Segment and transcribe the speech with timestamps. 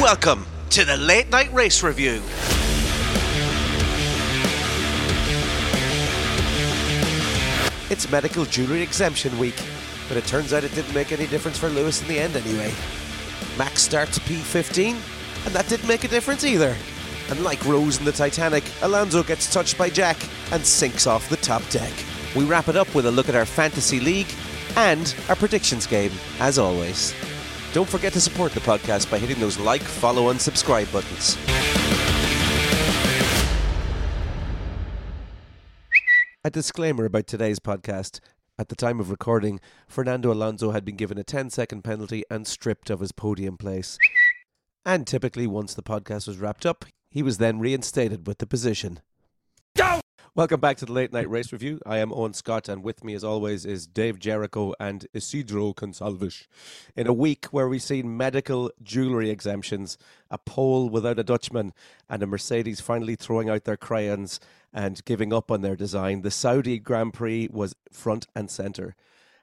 [0.00, 2.22] Welcome to the Late Night Race Review.
[7.90, 9.60] It's medical jewellery exemption week,
[10.06, 12.72] but it turns out it didn't make any difference for Lewis in the end anyway.
[13.58, 14.90] Max starts P15,
[15.46, 16.76] and that didn't make a difference either.
[17.28, 20.16] And like Rose in the Titanic, Alonso gets touched by Jack
[20.52, 21.92] and sinks off the top deck.
[22.36, 24.32] We wrap it up with a look at our fantasy league
[24.76, 27.12] and our predictions game, as always.
[27.72, 31.36] Don't forget to support the podcast by hitting those like, follow, and subscribe buttons.
[36.44, 38.20] A disclaimer about today's podcast.
[38.58, 42.46] At the time of recording, Fernando Alonso had been given a 10 second penalty and
[42.46, 43.98] stripped of his podium place.
[44.84, 49.00] And typically, once the podcast was wrapped up, he was then reinstated with the position.
[50.38, 51.80] Welcome back to the Late Night Race Review.
[51.84, 56.46] I am Owen Scott, and with me, as always, is Dave Jericho and Isidro Consalves.
[56.94, 59.98] In a week where we've seen medical jewellery exemptions,
[60.30, 61.72] a pole without a Dutchman,
[62.08, 64.38] and a Mercedes finally throwing out their crayons
[64.72, 68.94] and giving up on their design, the Saudi Grand Prix was front and centre.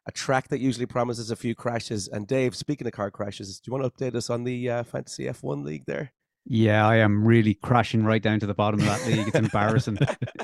[0.05, 2.07] A track that usually promises a few crashes.
[2.07, 4.83] And Dave, speaking of car crashes, do you want to update us on the uh,
[4.83, 6.13] Fantasy F1 League there?
[6.47, 9.27] Yeah, I am really crashing right down to the bottom of that league.
[9.27, 9.97] It's embarrassing.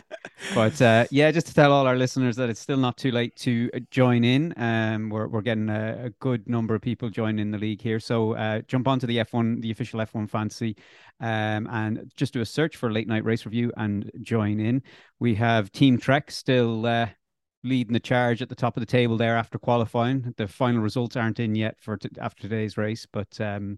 [0.56, 3.36] but uh, yeah, just to tell all our listeners that it's still not too late
[3.38, 4.52] to uh, join in.
[4.58, 8.00] Um, we're we're getting a, a good number of people joining the league here.
[8.00, 10.76] So uh, jump onto the F1, the official F1 Fantasy,
[11.20, 14.82] um, and just do a search for Late Night Race Review and join in.
[15.20, 16.86] We have Team Trek still.
[16.86, 17.08] Uh,
[17.64, 20.34] leading the charge at the top of the table there after qualifying.
[20.36, 23.78] The final results aren't in yet for t- after today's race, but um,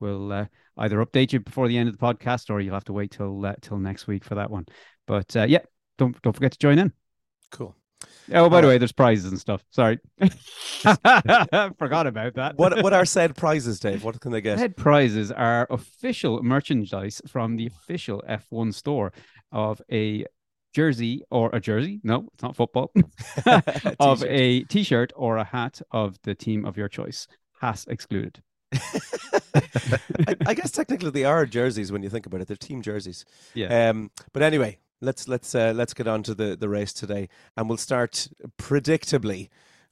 [0.00, 0.46] we'll uh,
[0.78, 3.44] either update you before the end of the podcast or you'll have to wait till
[3.44, 4.66] uh, till next week for that one.
[5.06, 5.60] But uh, yeah,
[5.96, 6.92] don't don't forget to join in.
[7.50, 7.74] Cool.
[8.32, 9.64] Oh, by the way, there's prizes and stuff.
[9.70, 9.98] Sorry,
[11.78, 12.52] forgot about that.
[12.56, 14.04] What what are said prizes, Dave?
[14.04, 14.58] What can they get?
[14.58, 19.12] Said prizes are official merchandise from the official F1 store
[19.50, 20.26] of a
[20.74, 22.00] jersey or a jersey.
[22.04, 22.92] No, it's not football.
[23.98, 27.26] of a t-shirt or a hat of the team of your choice.
[27.60, 28.40] Has excluded.
[29.54, 32.48] I, I, guess technically they are jerseys when you think about it.
[32.48, 33.24] They're team jerseys.
[33.54, 33.90] Yeah.
[33.90, 37.68] Um, but anyway, let's let's uh, let's get on to the, the race today, and
[37.68, 39.48] we'll start predictably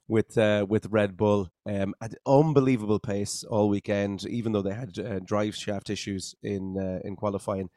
[0.07, 4.25] with uh, with Red Bull um, at unbelievable pace all weekend.
[4.27, 7.69] Even though they had uh, drive shaft issues in uh, in qualifying,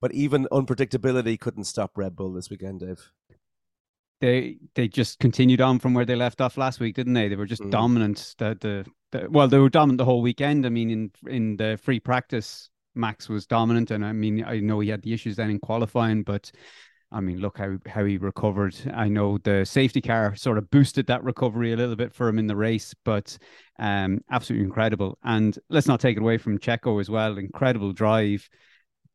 [0.00, 3.12] but even unpredictability couldn't stop Red Bull this weekend, Dave
[4.20, 7.28] they they just continued on from where they left off last week, didn't they?
[7.28, 7.70] They were just mm.
[7.70, 8.34] dominant.
[8.38, 10.66] The, the, the well, they were dominant the whole weekend.
[10.66, 14.80] I mean, in in the free practice, Max was dominant, and I mean, I know
[14.80, 16.50] he had the issues then in qualifying, but
[17.12, 18.76] I mean, look how how he recovered.
[18.92, 22.38] I know the safety car sort of boosted that recovery a little bit for him
[22.38, 23.38] in the race, but
[23.78, 25.18] um, absolutely incredible.
[25.22, 27.38] And let's not take it away from Checo as well.
[27.38, 28.48] Incredible drive,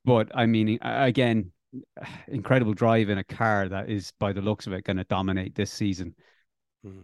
[0.06, 1.52] but I mean, again,
[2.28, 5.56] incredible drive in a car that is, by the looks of it, going to dominate
[5.56, 6.16] this season.
[6.86, 7.04] Mm.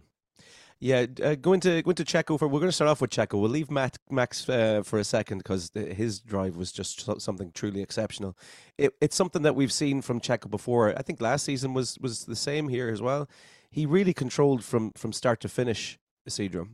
[0.80, 3.40] Yeah, uh, going to going to Checo for we're going to start off with Checo.
[3.40, 7.82] We'll leave Matt Max uh, for a second because his drive was just something truly
[7.82, 8.36] exceptional.
[8.76, 10.96] It, it's something that we've seen from Checo before.
[10.96, 13.28] I think last season was was the same here as well.
[13.70, 15.98] He really controlled from from start to finish.
[16.28, 16.68] Isidro.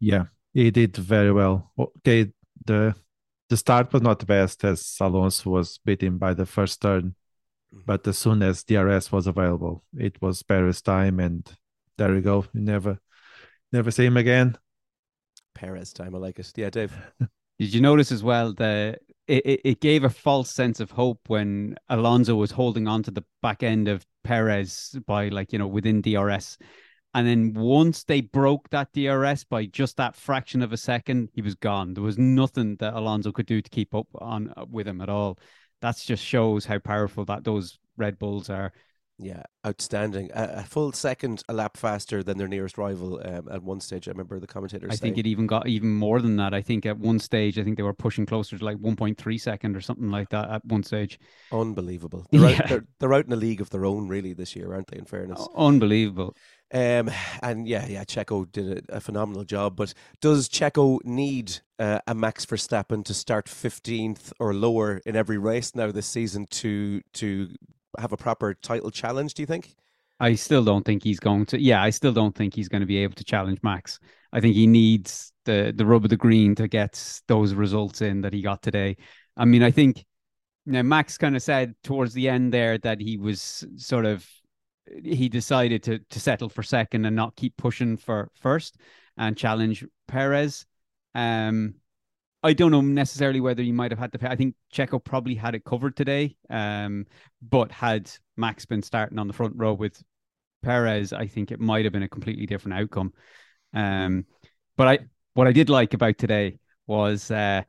[0.00, 1.70] Yeah, he did very well.
[1.78, 2.32] Okay,
[2.64, 2.96] the
[3.48, 7.14] the start was not the best as Alonso was beaten by the first turn.
[7.72, 7.82] Mm-hmm.
[7.86, 11.46] But as soon as DRS was available, it was Perez time, and
[11.98, 12.46] there we go.
[12.54, 12.98] You never,
[13.72, 14.56] never see him again.
[15.54, 16.50] Perez time, I like it.
[16.56, 16.92] Yeah, Dave.
[17.58, 21.74] Did you notice as well that it, it gave a false sense of hope when
[21.88, 26.00] Alonso was holding on to the back end of Perez by like you know within
[26.00, 26.56] DRS,
[27.14, 31.42] and then once they broke that DRS by just that fraction of a second, he
[31.42, 31.94] was gone.
[31.94, 35.08] There was nothing that Alonso could do to keep up on uh, with him at
[35.08, 35.38] all.
[35.80, 38.72] That just shows how powerful that those Red Bulls are.
[39.20, 40.30] Yeah, outstanding.
[40.32, 44.06] A, a, full second a lap faster than their nearest rival um, at one stage.
[44.06, 44.90] I remember the commentators.
[44.92, 45.14] I saying.
[45.14, 46.54] think it even got even more than that.
[46.54, 49.76] I think at one stage, I think they were pushing closer to like 1.3 second
[49.76, 51.18] or something like that at one stage.
[51.50, 52.26] Unbelievable.
[52.30, 52.62] They're, yeah.
[52.62, 54.98] out, they're, they're out in a league of their own, really, this year, aren't they?
[54.98, 56.36] In fairness, unbelievable.
[56.72, 57.10] Um,
[57.42, 59.74] and yeah, yeah, Checo did a, a phenomenal job.
[59.74, 65.38] But does Checo need uh, a Max Verstappen to start fifteenth or lower in every
[65.38, 67.48] race now this season to to
[67.98, 69.34] have a proper title challenge?
[69.34, 69.74] Do you think?
[70.20, 71.60] I still don't think he's going to.
[71.60, 73.98] Yeah, I still don't think he's going to be able to challenge Max.
[74.32, 78.22] I think he needs the the rub of the green to get those results in
[78.22, 78.96] that he got today.
[79.36, 80.04] I mean, I think
[80.66, 84.26] now Max kind of said towards the end there that he was sort of
[85.02, 88.76] he decided to to settle for second and not keep pushing for first
[89.16, 90.66] and challenge Perez.
[91.14, 91.74] Um,
[92.42, 94.28] I don't know necessarily whether he might have had to pay.
[94.28, 96.36] I think Checo probably had it covered today.
[96.48, 97.06] Um,
[97.42, 100.02] but had Max been starting on the front row with
[100.62, 103.12] Perez, I think it might have been a completely different outcome.
[103.74, 104.24] Um,
[104.76, 104.98] but I
[105.34, 107.62] what I did like about today was uh,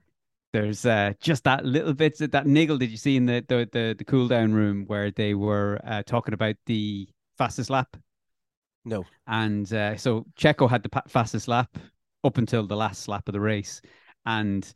[0.54, 2.78] there's uh, just that little bit that niggle.
[2.78, 6.04] Did you see in the the the, the cool down room where they were uh,
[6.04, 7.08] talking about the
[7.38, 7.98] fastest lap?
[8.86, 9.06] No.
[9.28, 11.78] And uh, so Checo had the pa- fastest lap
[12.24, 13.82] up until the last lap of the race,
[14.26, 14.72] and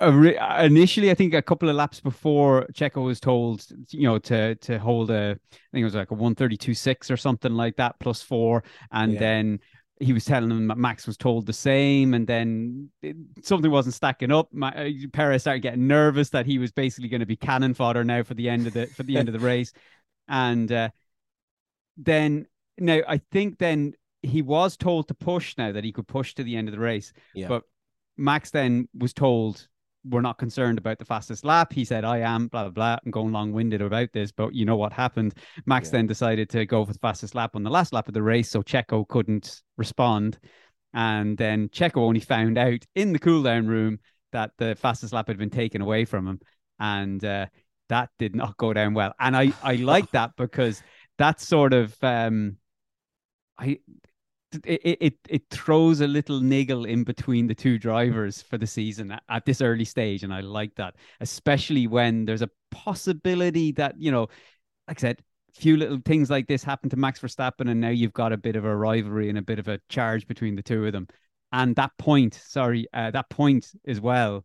[0.00, 4.54] re- initially, I think a couple of laps before Checo was told, you know, to
[4.56, 7.52] to hold a, I think it was like a one thirty two six or something
[7.52, 9.18] like that, plus four, and Yeah.
[9.20, 9.60] then
[9.98, 13.94] he was telling him that Max was told the same, and then it, something wasn't
[13.94, 14.48] stacking up.
[14.52, 18.04] Ma- uh, Perez started getting nervous that he was basically going to be cannon fodder
[18.04, 19.72] now for the end of the for the end of the race,
[20.28, 20.90] and uh,
[21.96, 22.46] then
[22.78, 26.42] now I think then he was told to push now that he could push to
[26.44, 27.48] the end of the race, Yeah.
[27.48, 27.62] but
[28.16, 29.68] Max then was told
[30.08, 31.72] we're not concerned about the fastest lap.
[31.72, 32.98] He said, I am, blah, blah, blah.
[33.04, 35.34] I'm going long winded about this, but you know what happened?
[35.66, 35.98] Max Yeah.
[35.98, 38.48] then decided to go for the fastest lap on the last lap of the race,
[38.50, 40.38] so Checo couldn't respond.
[40.94, 43.98] And then Checo only found out in the cool down room
[44.32, 46.40] that the fastest lap had been taken away from him.
[46.78, 47.46] And uh,
[47.88, 49.12] that did not go down well.
[49.18, 50.82] And I, I like that because
[51.18, 52.58] that sort of um
[53.58, 53.78] I
[54.64, 59.12] it, it it throws a little niggle in between the two drivers for the season
[59.12, 63.94] at, at this early stage, and I like that, especially when there's a possibility that
[63.98, 64.28] you know,
[64.88, 65.22] like I said,
[65.54, 68.56] few little things like this happen to Max Verstappen, and now you've got a bit
[68.56, 71.08] of a rivalry and a bit of a charge between the two of them,
[71.52, 74.44] and that point, sorry, uh, that point as well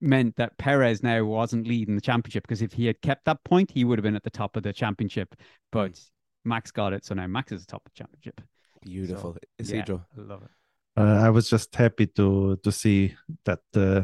[0.00, 3.70] meant that Perez now wasn't leading the championship because if he had kept that point,
[3.70, 5.34] he would have been at the top of the championship.
[5.72, 6.00] But
[6.44, 8.40] Max got it, so now Max is the top of the championship.
[8.84, 9.36] Beautiful.
[9.58, 10.04] Yeah, Isidro.
[10.16, 10.50] I love it.
[10.96, 14.02] Uh, I was just happy to to see that uh,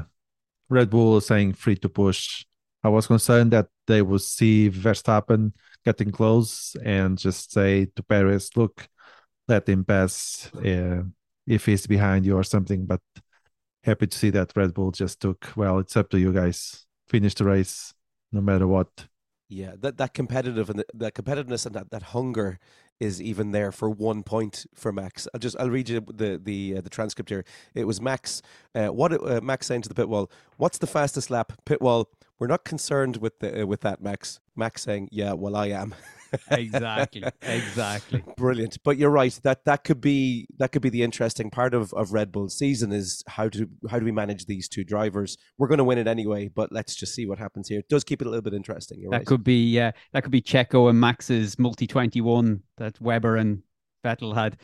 [0.68, 2.44] Red Bull saying free to push.
[2.82, 5.52] I was concerned that they would see Verstappen
[5.84, 8.88] getting close and just say to Perez, "Look,
[9.46, 11.02] let him pass uh,
[11.46, 13.02] if he's behind you or something." But
[13.84, 15.52] happy to see that Red Bull just took.
[15.56, 16.86] Well, it's up to you guys.
[17.08, 17.92] Finish the race,
[18.32, 18.88] no matter what.
[19.48, 22.58] Yeah, that that competitive and the, that competitiveness and that, that hunger
[23.00, 25.26] is even there for one point for Max.
[25.34, 27.44] I'll just I'll read you the the uh, the transcript here.
[27.74, 28.42] It was Max.
[28.74, 30.30] Uh, what uh, Max saying to the pit wall?
[30.58, 31.52] What's the fastest lap?
[31.64, 32.10] Pit wall.
[32.38, 34.40] We're not concerned with the uh, with that, Max.
[34.54, 35.94] Max saying, "Yeah, well, I am."
[36.50, 38.22] Exactly, exactly.
[38.36, 38.78] Brilliant.
[38.84, 39.38] But you're right.
[39.42, 42.92] That that could be that could be the interesting part of, of Red Bull's season
[42.92, 45.36] is how to how do we manage these two drivers?
[45.58, 47.80] We're going to win it anyway, but let's just see what happens here.
[47.80, 49.00] It does keep it a little bit interesting.
[49.00, 49.26] You're That right.
[49.26, 53.62] could be uh, that could be Checo and Max's multi twenty one that Webber and
[54.04, 54.56] Vettel had.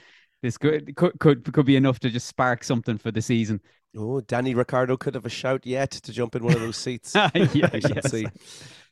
[0.42, 3.60] This could could could could be enough to just spark something for the season.
[3.98, 7.14] Oh, Danny Ricciardo could have a shout yet to jump in one of those seats.
[7.14, 7.30] yeah,
[7.72, 8.10] yes.
[8.10, 8.26] see.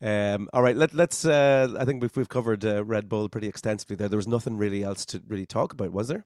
[0.02, 1.24] Um, all right, let, let's.
[1.24, 4.08] Uh, I think we've we've covered uh, Red Bull pretty extensively there.
[4.08, 6.24] There was nothing really else to really talk about, was there?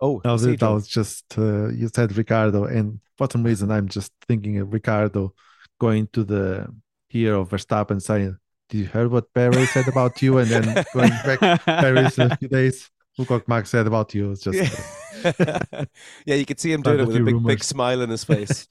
[0.00, 4.12] Oh, No, that, was just uh, you said Ricciardo, and for some reason I'm just
[4.26, 5.34] thinking of Ricciardo
[5.78, 6.74] going to the
[7.08, 8.36] here of Verstappen saying,
[8.70, 11.42] "Did you hear what Perez said about you?" And then going back
[12.18, 14.32] in a few days, look what Max said about you.
[14.32, 14.68] It's just yeah.
[16.26, 18.66] yeah, you could see him doing it with a big, big smile in his face.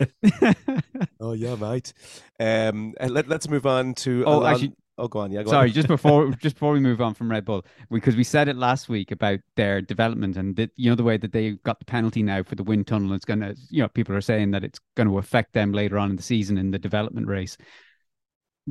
[1.20, 1.94] oh yeah, mate.
[2.40, 4.24] Um, let, let's move on to.
[4.26, 5.32] Oh, Alon- actually- oh, go on.
[5.32, 5.74] Yeah, go Sorry, on.
[5.74, 8.90] just before just before we move on from Red Bull, because we said it last
[8.90, 12.24] week about their development and that you know the way that they got the penalty
[12.24, 13.14] now for the wind tunnel.
[13.14, 16.12] It's gonna, you know, people are saying that it's going to affect them later on
[16.12, 17.58] in the season in the development race.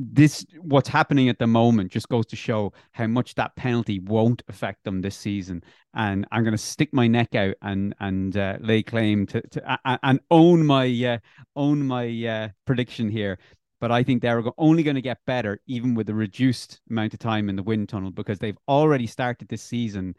[0.01, 4.41] This what's happening at the moment just goes to show how much that penalty won't
[4.47, 5.63] affect them this season.
[5.93, 9.73] And I'm going to stick my neck out and and uh, lay claim to, to
[9.85, 11.17] a- and own my uh,
[11.55, 13.39] own my uh, prediction here
[13.81, 17.19] but I think they're only going to get better even with a reduced amount of
[17.19, 20.15] time in the wind tunnel because they've already started this season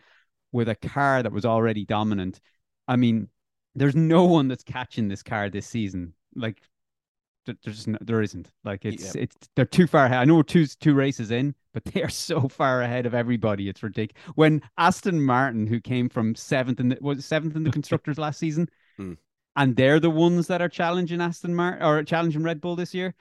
[0.53, 2.41] with a car that was already dominant.
[2.89, 3.29] I mean,
[3.75, 6.15] there's no one that's catching this car this season.
[6.35, 6.61] Like,
[7.65, 8.51] there's no, there isn't.
[8.65, 10.19] Like, it's it's they're too far ahead.
[10.19, 13.69] I know we're two two races in, but they are so far ahead of everybody.
[13.69, 14.23] It's ridiculous.
[14.35, 18.39] When Aston Martin, who came from seventh in the was seventh in the constructors last
[18.39, 19.15] season, Hmm.
[19.57, 23.15] and they're the ones that are challenging Aston Martin or challenging Red Bull this year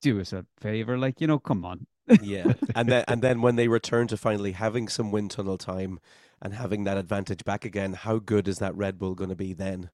[0.00, 0.96] do us a favor.
[0.96, 1.86] Like, you know, come on.
[2.22, 6.00] yeah, and then and then when they return to finally having some wind tunnel time
[6.40, 9.52] and having that advantage back again, how good is that Red Bull going to be
[9.52, 9.90] then?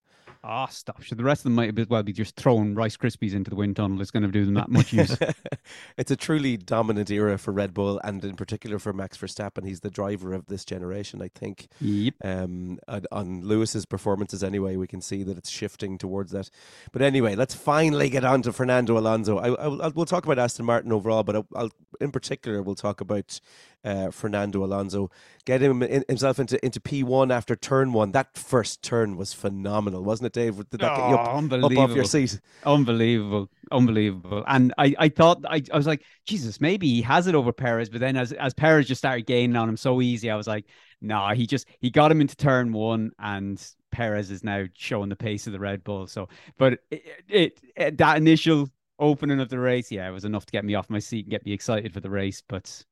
[0.47, 1.01] Ah, stop.
[1.03, 3.57] Should the rest of them might as well be just throwing Rice Krispies into the
[3.57, 4.03] wind tunnel.
[4.03, 5.17] It's going to do them that much use.
[5.97, 9.67] it's a truly dominant era for Red Bull, and in particular for Max Verstappen.
[9.67, 11.69] He's the driver of this generation, I think.
[11.81, 12.15] Yep.
[12.23, 12.79] Um,
[13.11, 16.51] on, Lewis's performances, anyway, we can see that it's shifting towards that.
[16.93, 19.39] But anyway, let's finally get on to Fernando Alonso.
[19.39, 21.71] I, I, I we'll talk about Aston Martin overall, but I, I'll,
[22.03, 23.41] in particular, we'll talk about
[23.85, 25.11] uh, Fernando Alonso,
[25.45, 28.13] get him in, himself into into P one after turn one.
[28.13, 30.57] That first turn was phenomenal, wasn't it, Dave?
[30.71, 31.83] Did that oh, get you up, unbelievable.
[31.83, 32.41] up off your seat?
[32.65, 34.45] Unbelievable, unbelievable.
[34.47, 37.91] And I, I thought I, I was like, Jesus, maybe he has it over Perez.
[37.91, 40.65] But then as as Perez just started gaining on him so easy, I was like,
[41.01, 43.63] nah, he just he got him into turn one, and
[43.93, 46.07] Perez is now showing the pace of the Red Bull.
[46.07, 50.47] So, but it, it, it that initial opening of the race, yeah, it was enough
[50.47, 52.43] to get me off my seat and get me excited for the race.
[52.49, 52.85] But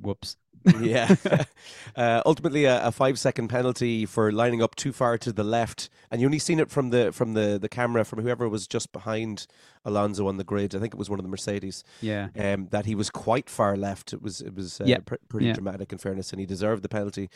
[0.00, 0.36] whoops.
[0.80, 1.14] yeah.
[1.96, 5.90] Uh, ultimately, a, a, five second penalty for lining up too far to the left,
[6.10, 8.92] and you only seen it from the from the, the camera from whoever was just
[8.92, 9.46] behind
[9.84, 10.74] Alonso on the grid.
[10.74, 11.82] I think it was one of the Mercedes.
[12.00, 12.28] Yeah.
[12.38, 14.12] Um, that he was quite far left.
[14.12, 14.98] It was it was uh, yeah.
[15.04, 15.54] pr- pretty yeah.
[15.54, 17.28] dramatic in fairness, and he deserved the penalty.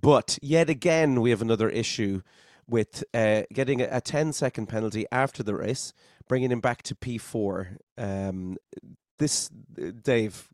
[0.00, 2.22] But yet again, we have another issue
[2.68, 5.92] with uh, getting a, a 10 second penalty after the race,
[6.28, 7.76] bringing him back to P4.
[7.98, 8.56] Um,
[9.18, 10.48] this uh, Dave,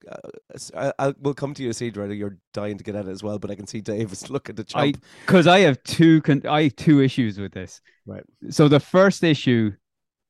[0.74, 2.16] uh, I, will come to you, Cedra.
[2.16, 4.56] You're dying to get at it as well, but I can see Dave is looking
[4.56, 5.00] to chomp.
[5.26, 7.80] Because I, I, have two, con- I have two issues with this.
[8.06, 8.22] Right.
[8.50, 9.72] So the first issue,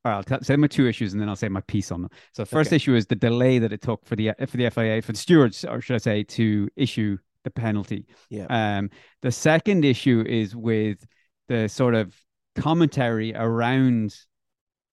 [0.05, 2.11] I'll t- say my two issues, and then I'll say my piece on them.
[2.33, 2.77] So the first Okay.
[2.77, 5.63] issue is the delay that it took for the for the FIA for the stewards,
[5.63, 8.05] or should I say, to issue the penalty.
[8.29, 8.45] Yeah.
[8.49, 8.89] Um,
[9.21, 11.05] the second issue is with
[11.47, 12.15] the sort of
[12.55, 14.15] commentary around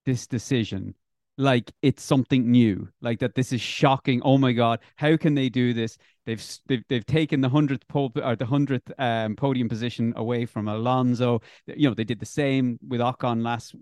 [0.07, 0.95] this decision
[1.41, 4.21] like it's something new like that this is shocking.
[4.23, 5.97] Oh my god how can they do this?
[6.27, 10.69] They've they've, they've taken the 100th po- or the 100th um, podium position away from
[10.69, 11.41] alonso.
[11.67, 13.75] You know they did the same with ocon last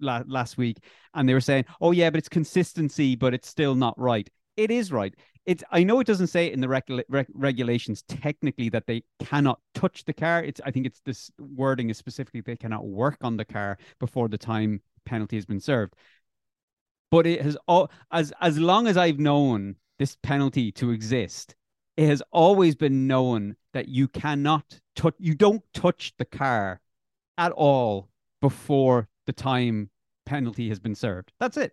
[0.00, 0.78] la- last week
[1.14, 4.28] and they were saying oh yeah but it's consistency but it's still not right.
[4.56, 5.14] It is right.
[5.46, 10.14] It's i know it doesn't say in the regulations technically that they cannot touch the
[10.14, 10.42] car.
[10.42, 14.28] It's i think it's this wording is specifically they cannot work on the car before
[14.28, 15.94] the time penalty has been served
[17.14, 21.54] but it has all as as long as I've known this penalty to exist,
[21.96, 26.80] it has always been known that you cannot touch you don't touch the car
[27.38, 28.08] at all
[28.42, 29.90] before the time
[30.26, 31.32] penalty has been served.
[31.38, 31.70] That's it.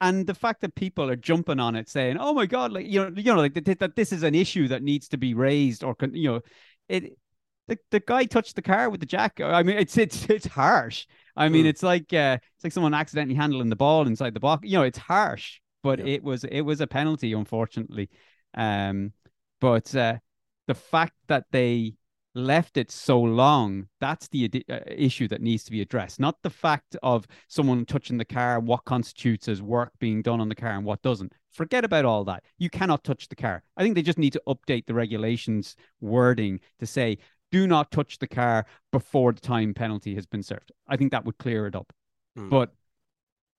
[0.00, 3.02] And the fact that people are jumping on it saying, "Oh my god, like you
[3.02, 5.96] know, you know, like that, this is an issue that needs to be raised or
[6.12, 6.40] you know,
[6.88, 7.18] it
[7.68, 9.40] the, the guy touched the car with the jack.
[9.40, 11.06] I mean, it's it's it's harsh.
[11.36, 11.68] I mean, Mm.
[11.68, 14.66] it's like uh, it's like someone accidentally handling the ball inside the box.
[14.68, 16.06] You know, it's harsh, but Yeah.
[16.14, 18.08] it was it was a penalty, unfortunately.
[18.54, 19.12] Um,
[19.60, 20.18] but uh,
[20.66, 21.94] the fact that they
[22.34, 26.20] left it so long, that's the uh, issue that needs to be addressed.
[26.20, 30.50] Not the fact of someone touching the car, what constitutes as work being done on
[30.50, 31.32] the car and what doesn't.
[31.52, 32.44] Forget about all that.
[32.58, 33.62] You cannot touch the car.
[33.78, 37.16] I think they just need to update the regulations wording to say
[37.56, 40.72] do not touch the car before the time penalty has been served.
[40.86, 41.90] I think that would clear it up.
[42.38, 42.50] Mm.
[42.50, 42.72] But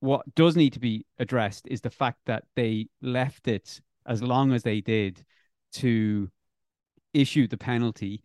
[0.01, 4.53] what does need to be addressed is the fact that they left it as long
[4.53, 5.25] as they did
[5.73, 6.29] to
[7.11, 8.21] issue the penalty.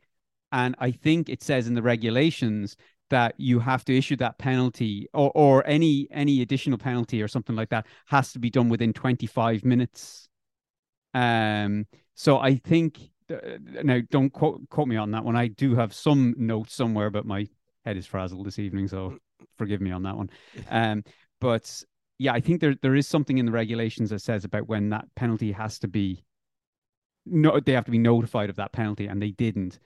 [0.52, 2.76] And I think it says in the regulations
[3.08, 7.56] that you have to issue that penalty or, or any any additional penalty or something
[7.56, 10.28] like that has to be done within 25 minutes.
[11.14, 13.11] Um, so I think
[13.82, 15.36] now don't quote quote me on that one.
[15.36, 17.46] I do have some notes somewhere, but my
[17.84, 19.18] head is frazzled this evening, so
[19.56, 20.30] forgive me on that one.
[20.70, 21.04] Um,
[21.40, 21.82] but
[22.18, 25.06] yeah, I think there there is something in the regulations that says about when that
[25.16, 26.22] penalty has to be
[27.26, 29.78] no, they have to be notified of that penalty, and they didn't.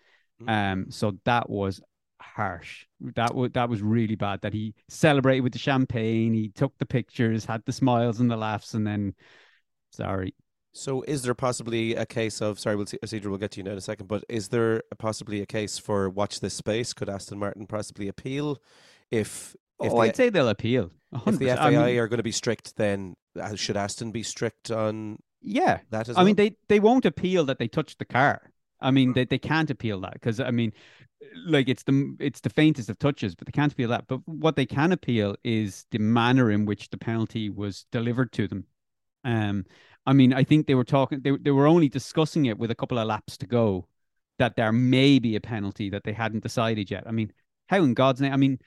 [0.46, 1.80] Um, so that was
[2.20, 2.86] harsh.
[3.00, 4.40] That was that was really bad.
[4.42, 8.36] That he celebrated with the champagne, he took the pictures, had the smiles and the
[8.36, 9.14] laughs, and then
[9.90, 10.34] sorry.
[10.76, 12.58] So, is there possibly a case of?
[12.58, 12.98] Sorry, we'll see.
[12.98, 14.08] Cedra, we'll get to you now in a second.
[14.08, 16.92] But is there possibly a case for watch this space?
[16.92, 18.58] Could Aston Martin possibly appeal
[19.10, 20.90] if if oh, the, I'd say they'll appeal.
[21.26, 21.58] if the 100%.
[21.58, 22.76] I mean, are going to be strict?
[22.76, 26.26] Then uh, should Aston be strict on yeah, that as I well?
[26.26, 28.52] mean, they they won't appeal that they touched the car.
[28.78, 30.74] I mean, they, they can't appeal that because I mean,
[31.46, 34.08] like it's the it's the faintest of touches, but they can't appeal that.
[34.08, 38.46] But what they can appeal is the manner in which the penalty was delivered to
[38.46, 38.66] them.
[39.24, 39.64] Um,
[40.06, 41.20] I mean, I think they were talking.
[41.20, 43.88] They they were only discussing it with a couple of laps to go
[44.38, 47.04] that there may be a penalty that they hadn't decided yet.
[47.06, 47.32] I mean,
[47.68, 48.32] how in God's name?
[48.32, 48.58] I mean,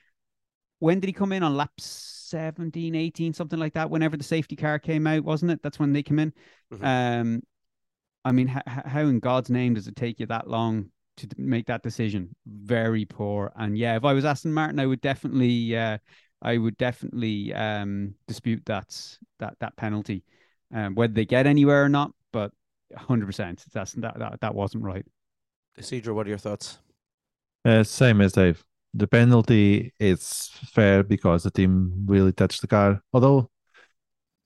[0.80, 3.90] when did he come in on lap 17, 18, something like that?
[3.90, 5.62] Whenever the safety car came out, wasn't it?
[5.62, 6.32] That's when they came in.
[6.72, 6.84] Mhm.
[6.84, 7.42] Um,
[8.24, 11.66] I mean, h- how in God's name does it take you that long to make
[11.66, 12.34] that decision.
[12.46, 13.52] Very poor.
[13.56, 15.98] And yeah, if I was Aston Martin, I would definitely, uh,
[16.42, 20.24] I would definitely um, dispute that that that penalty,
[20.72, 22.12] um, whether they get anywhere or not.
[22.32, 22.52] But
[22.96, 25.04] hundred percent, that's that, that that wasn't right.
[25.76, 26.78] Isidro, what are your thoughts?
[27.64, 28.64] Uh, same as Dave.
[28.92, 33.02] The penalty is fair because the team really touched the car.
[33.12, 33.50] Although,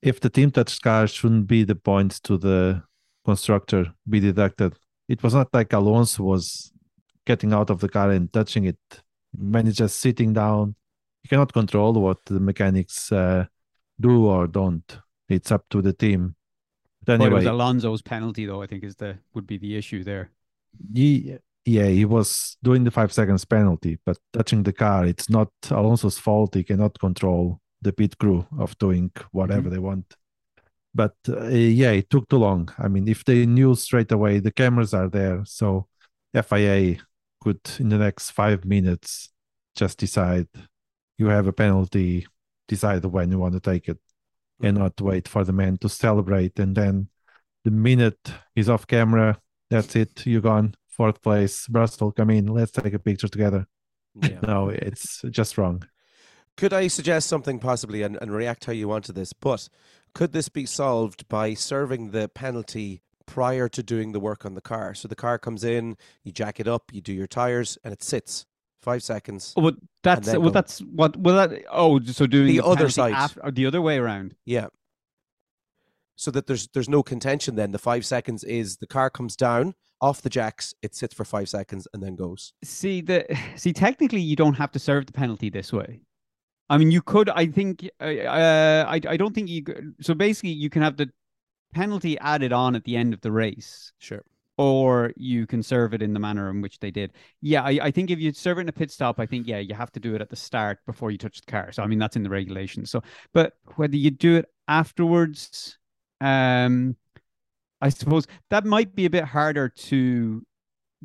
[0.01, 2.83] if the team touched the car, shouldn't be the points to the
[3.25, 4.75] constructor be deducted.
[5.09, 6.71] It was not like Alonso was
[7.25, 8.77] getting out of the car and touching it.
[9.35, 10.75] Man is just sitting down.
[11.23, 13.45] You cannot control what the mechanics uh,
[13.99, 14.99] do or don't.
[15.29, 16.35] It's up to the team.
[17.05, 18.61] But anyway, it was Alonso's penalty, though.
[18.61, 20.31] I think is the would be the issue there.
[20.93, 25.49] He, yeah, he was doing the five seconds penalty, but touching the car, it's not
[25.69, 26.55] Alonso's fault.
[26.55, 29.69] He cannot control the pit crew of doing whatever mm-hmm.
[29.69, 30.15] they want.
[30.93, 32.69] But uh, yeah, it took too long.
[32.77, 35.87] I mean, if they knew straight away, the cameras are there, so
[36.33, 36.97] FIA
[37.41, 39.29] could in the next five minutes
[39.75, 40.47] just decide
[41.17, 42.25] you have a penalty,
[42.67, 43.99] decide when you want to take it,
[44.61, 46.59] and not wait for the man to celebrate.
[46.59, 47.09] And then
[47.63, 50.25] the minute he's off camera, that's it.
[50.25, 50.75] You're gone.
[50.87, 51.67] Fourth place.
[51.69, 52.47] Russell, come in.
[52.47, 53.67] Let's take a picture together.
[54.21, 54.39] Yeah.
[54.41, 55.83] no, it's just wrong.
[56.55, 59.33] Could I suggest something possibly and, and react how you want to this?
[59.33, 59.67] But
[60.13, 64.61] could this be solved by serving the penalty prior to doing the work on the
[64.61, 64.93] car?
[64.93, 68.01] So the car comes in, you jack it up, you do your tires, and it
[68.01, 68.45] sits
[68.85, 69.53] five seconds.
[69.57, 71.17] Oh, well, that's well, that's what.
[71.17, 74.35] Well, that oh, so doing the, the other side, after, the other way around.
[74.45, 74.67] Yeah.
[76.15, 77.55] So that there's there's no contention.
[77.55, 81.25] Then the five seconds is the car comes down off the jacks, it sits for
[81.25, 82.53] five seconds and then goes.
[82.63, 83.25] See the
[83.55, 86.01] see technically you don't have to serve the penalty this way.
[86.69, 87.29] I mean, you could.
[87.29, 87.87] I think.
[88.01, 88.95] Uh, uh, I.
[89.07, 89.63] I don't think you.
[90.01, 91.09] So basically, you can have the
[91.73, 93.93] penalty added on at the end of the race.
[93.99, 94.23] Sure.
[94.57, 97.11] Or you can serve it in the manner in which they did.
[97.41, 99.59] Yeah, I, I think if you serve it in a pit stop, I think yeah,
[99.59, 101.71] you have to do it at the start before you touch the car.
[101.73, 102.89] So I mean that's in the regulations.
[102.89, 103.01] So,
[103.33, 105.77] but whether you do it afterwards,
[106.21, 106.95] um,
[107.81, 110.45] I suppose that might be a bit harder to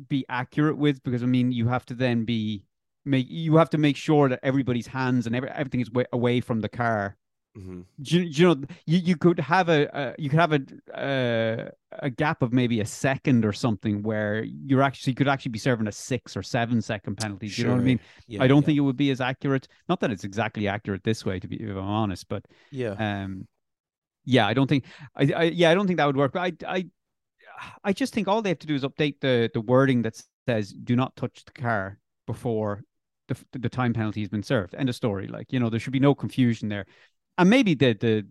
[0.07, 2.63] be accurate with because I mean you have to then be
[3.05, 6.61] make you have to make sure that everybody's hands and every, everything is away from
[6.61, 7.17] the car.
[7.57, 7.81] Mm-hmm.
[8.01, 10.61] Do, you, you, know you, you could have a, a you could have a,
[10.93, 15.51] a, a gap of maybe a second or something where you're actually you could actually
[15.51, 17.49] be serving a six or seven second penalty.
[17.49, 17.99] Do you know what I mean?
[18.27, 18.65] Yeah, I don't yeah.
[18.67, 19.67] think it would be as accurate.
[19.89, 22.91] Not that it's exactly accurate this way, to be if I'm honest, but yeah.
[22.91, 23.47] Um,
[24.23, 24.85] yeah, I don't think
[25.15, 26.31] I, I yeah I don't think that would work.
[26.33, 26.85] But I I
[27.83, 30.71] I just think all they have to do is update the the wording that says
[30.71, 32.83] do not touch the car before
[33.27, 34.75] the the time penalty has been served.
[34.75, 35.27] End of story.
[35.27, 36.85] Like you know, there should be no confusion there.
[37.37, 38.27] And maybe the the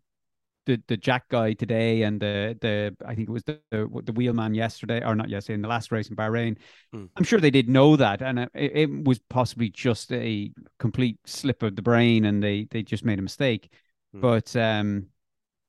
[0.66, 4.12] the, the Jack guy today and the the I think it was the the, the
[4.12, 6.56] wheelman yesterday or not yesterday in the last race in Bahrain.
[6.94, 7.08] Mm.
[7.16, 11.62] I'm sure they did know that, and it, it, was possibly just a complete slip
[11.62, 13.72] of the brain, and they they just made a mistake.
[14.14, 14.20] Mm.
[14.20, 15.06] But um,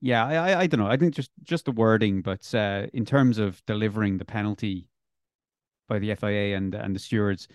[0.02, 0.88] yeah, I, I, I don't know.
[0.88, 4.88] I think just just the wording, but uh, in terms of delivering the penalty
[5.88, 7.48] by the FIA and and the stewards,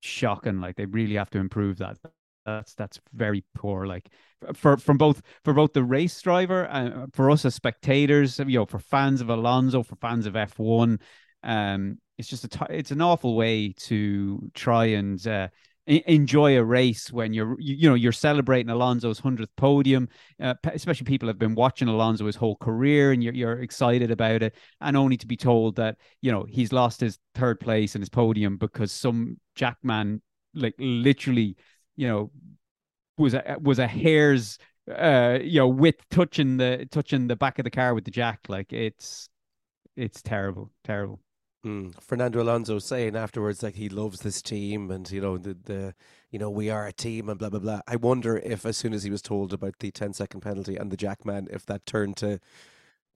[0.00, 0.60] shocking.
[0.60, 1.98] Like they really have to improve that.
[2.44, 3.86] That's that's very poor.
[3.86, 4.08] Like
[4.54, 8.58] for from both for both the race driver and uh, for us as spectators, you
[8.58, 10.98] know, for fans of Alonso, for fans of F one,
[11.42, 15.48] um, it's just a t- it's an awful way to try and uh,
[15.86, 20.08] enjoy a race when you're you, you know you're celebrating Alonso's 100th podium
[20.40, 24.42] uh, especially people have been watching Alonso his whole career and you're, you're excited about
[24.44, 28.02] it and only to be told that you know he's lost his third place and
[28.02, 30.22] his podium because some jackman
[30.54, 31.56] like literally
[31.96, 32.30] you know
[33.18, 34.58] was a was a hair's
[34.90, 38.40] uh you know width touching the touching the back of the car with the jack
[38.48, 39.28] like it's
[39.96, 41.20] it's terrible terrible
[41.64, 41.94] Mm.
[42.02, 45.94] Fernando Alonso saying afterwards like he loves this team and you know the the
[46.32, 47.80] you know we are a team and blah blah blah.
[47.86, 50.90] I wonder if as soon as he was told about the 10 second penalty and
[50.90, 52.40] the jackman if that turned to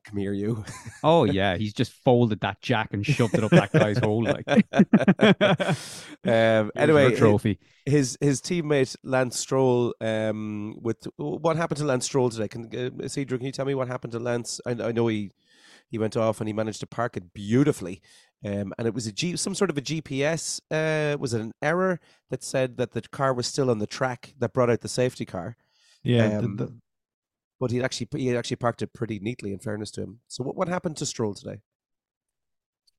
[0.07, 0.65] come here you.
[1.05, 4.47] oh yeah, he's just folded that jack and shoved it up that guy's hole like.
[6.25, 7.59] um, anyway, trophy.
[7.85, 12.49] His his teammate Lance Stroll um with what happened to Lance Stroll today?
[12.49, 14.61] Can uh, Isidro, can you tell me what happened to Lance?
[14.67, 15.31] I, I know he
[15.89, 18.01] he went off and he managed to park it beautifully.
[18.45, 20.61] Um, and it was a G, some sort of a GPS.
[20.71, 24.35] Uh, was it an error that said that the car was still on the track
[24.39, 25.57] that brought out the safety car?
[26.03, 26.75] Yeah, um, the, the...
[27.61, 29.53] but he actually he actually parked it pretty neatly.
[29.53, 30.21] In fairness to him.
[30.29, 31.59] So what what happened to Stroll today?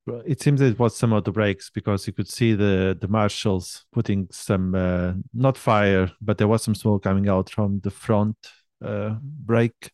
[0.05, 3.09] Well, it seems it was some of the brakes because you could see the the
[3.09, 7.91] marshals putting some uh, not fire, but there was some smoke coming out from the
[7.91, 8.37] front
[8.83, 9.91] uh, brake,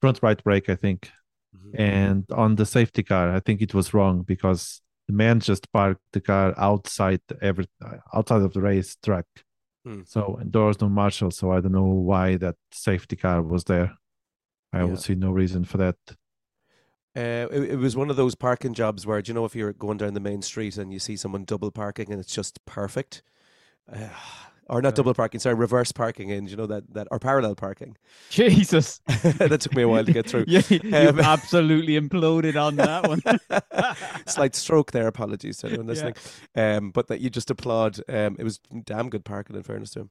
[0.00, 1.10] front right brake, I think.
[1.56, 1.80] Mm-hmm.
[1.80, 6.02] And on the safety car, I think it was wrong because the man just parked
[6.12, 7.66] the car outside every
[8.12, 9.26] outside of the race track.
[9.86, 10.02] Hmm.
[10.04, 13.64] So and there was no marshal, so I don't know why that safety car was
[13.64, 13.96] there.
[14.72, 14.86] I Yeah.
[14.86, 15.96] would see no reason for that.
[17.16, 19.72] Uh, it, it was one of those parking jobs where, do you know, if you're
[19.72, 23.22] going down the main street and you see someone double parking and it's just perfect,
[23.90, 24.08] uh,
[24.68, 24.96] or not Yeah.
[24.96, 27.96] double parking, sorry, reverse parking in, you know that that or parallel parking.
[28.30, 28.98] Jesus.
[29.06, 30.44] that took me a while to get through.
[30.48, 33.20] yeah, you Um, absolutely imploded on that one.
[34.26, 35.06] Slight stroke there.
[35.06, 36.14] Apologies to anyone listening.
[36.54, 37.98] Um, but that you just applaud.
[38.08, 40.10] Um, it was damn good parking, in fairness to him.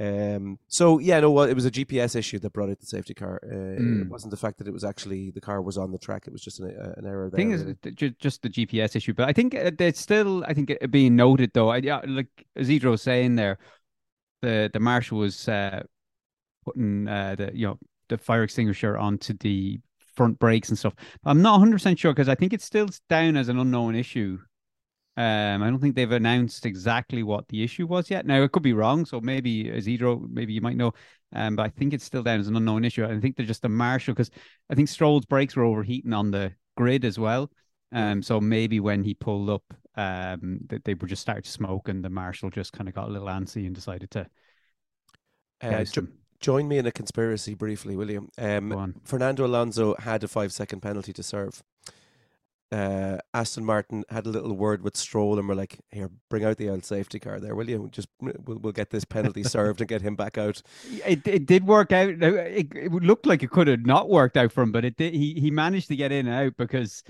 [0.00, 3.14] Um, so yeah, no, well, it was a GPS issue that brought out the safety
[3.14, 3.40] car.
[3.42, 4.08] Uh, It Mm.
[4.08, 6.26] wasn't the fact that it was actually the car was on the track.
[6.26, 7.28] It was just an, uh, an error.
[7.30, 7.74] There, thing is really.
[7.82, 10.90] th- ju- just the GPS issue, but I think uh, it's still I think it
[10.90, 11.70] being noted though.
[11.70, 13.58] I yeah, like Isidro was saying there,
[14.42, 15.82] the the marshal was uh,
[16.64, 19.80] putting uh, the you know the fire extinguisher onto the
[20.14, 20.94] front brakes and stuff.
[21.24, 24.38] I'm not 100 percent sure because I think it's still down as an unknown issue.
[25.18, 28.24] Um, I don't think they've announced exactly what the issue was yet.
[28.24, 30.92] Now it could be wrong, so maybe Isidro, maybe you might know.
[31.34, 33.04] Um, but I think it's still down as an unknown issue.
[33.04, 34.30] I think they're just a marshal because
[34.70, 37.50] I think Stroll's brakes were overheating on the grid as well.
[37.90, 39.64] Um, so maybe when he pulled up,
[39.96, 43.08] um, that they were just starting to smoke, and the marshal just kind of got
[43.08, 44.28] a little antsy and decided to.
[45.60, 46.06] Uh, jo-
[46.38, 48.28] join me in a conspiracy briefly, William.
[48.38, 48.94] Um, Go on.
[49.02, 51.64] Fernando Alonso had a five second penalty to serve.
[52.70, 56.58] Uh, Aston Martin had a little word with Stroll and were like, "Here, bring out
[56.58, 57.88] the old safety car there, will you?
[57.90, 60.60] Just we'll, we'll get this penalty served and get him back out."
[61.06, 62.10] It it did work out.
[62.10, 65.14] It, it looked like it could have not worked out for him, but it did.
[65.14, 67.02] He he managed to get in and out because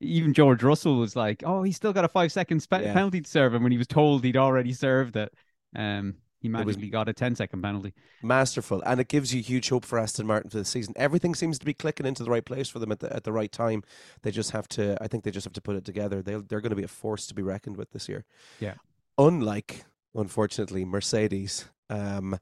[0.00, 2.92] even George Russell was like, "Oh, he's still got a five second spe- Yeah.
[2.92, 5.32] penalty to serve," and when he was told he'd already served it,
[5.74, 7.94] um, he magically got a 10 second penalty.
[8.20, 10.92] Masterful, and it gives you huge hope for Aston Martin for the season.
[10.96, 13.32] Everything seems to be clicking into the right place for them at the at the
[13.32, 13.84] right time.
[14.22, 14.98] They just have to.
[15.00, 16.20] I think they just have to put it together.
[16.20, 18.24] They they're going to be a force to be reckoned with this year.
[18.58, 18.74] Yeah.
[19.18, 19.84] Unlike,
[20.16, 21.66] unfortunately, Mercedes.
[21.88, 22.40] Um,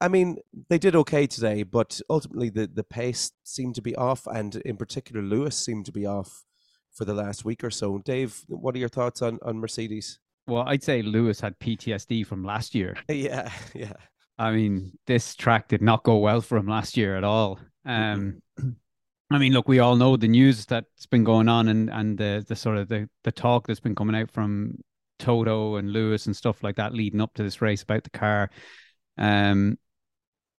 [0.00, 0.36] I mean,
[0.68, 4.76] they did okay today, but ultimately the the pace seemed to be off, and in
[4.76, 6.44] particular, Lewis seemed to be off
[6.92, 7.98] for the last week or so.
[7.98, 10.20] Dave, what are your thoughts on on Mercedes?
[10.46, 12.96] Well, I'd say Lewis had PTSD from last year.
[13.08, 13.92] Yeah, yeah.
[14.38, 17.58] I mean, this track did not go well for him last year at all.
[17.84, 18.42] Um,
[19.30, 22.44] I mean, look, we all know the news that's been going on and and the
[22.46, 24.76] the sort of the the talk that's been coming out from
[25.18, 28.50] Toto and Lewis and stuff like that leading up to this race about the car.
[29.18, 29.78] Um,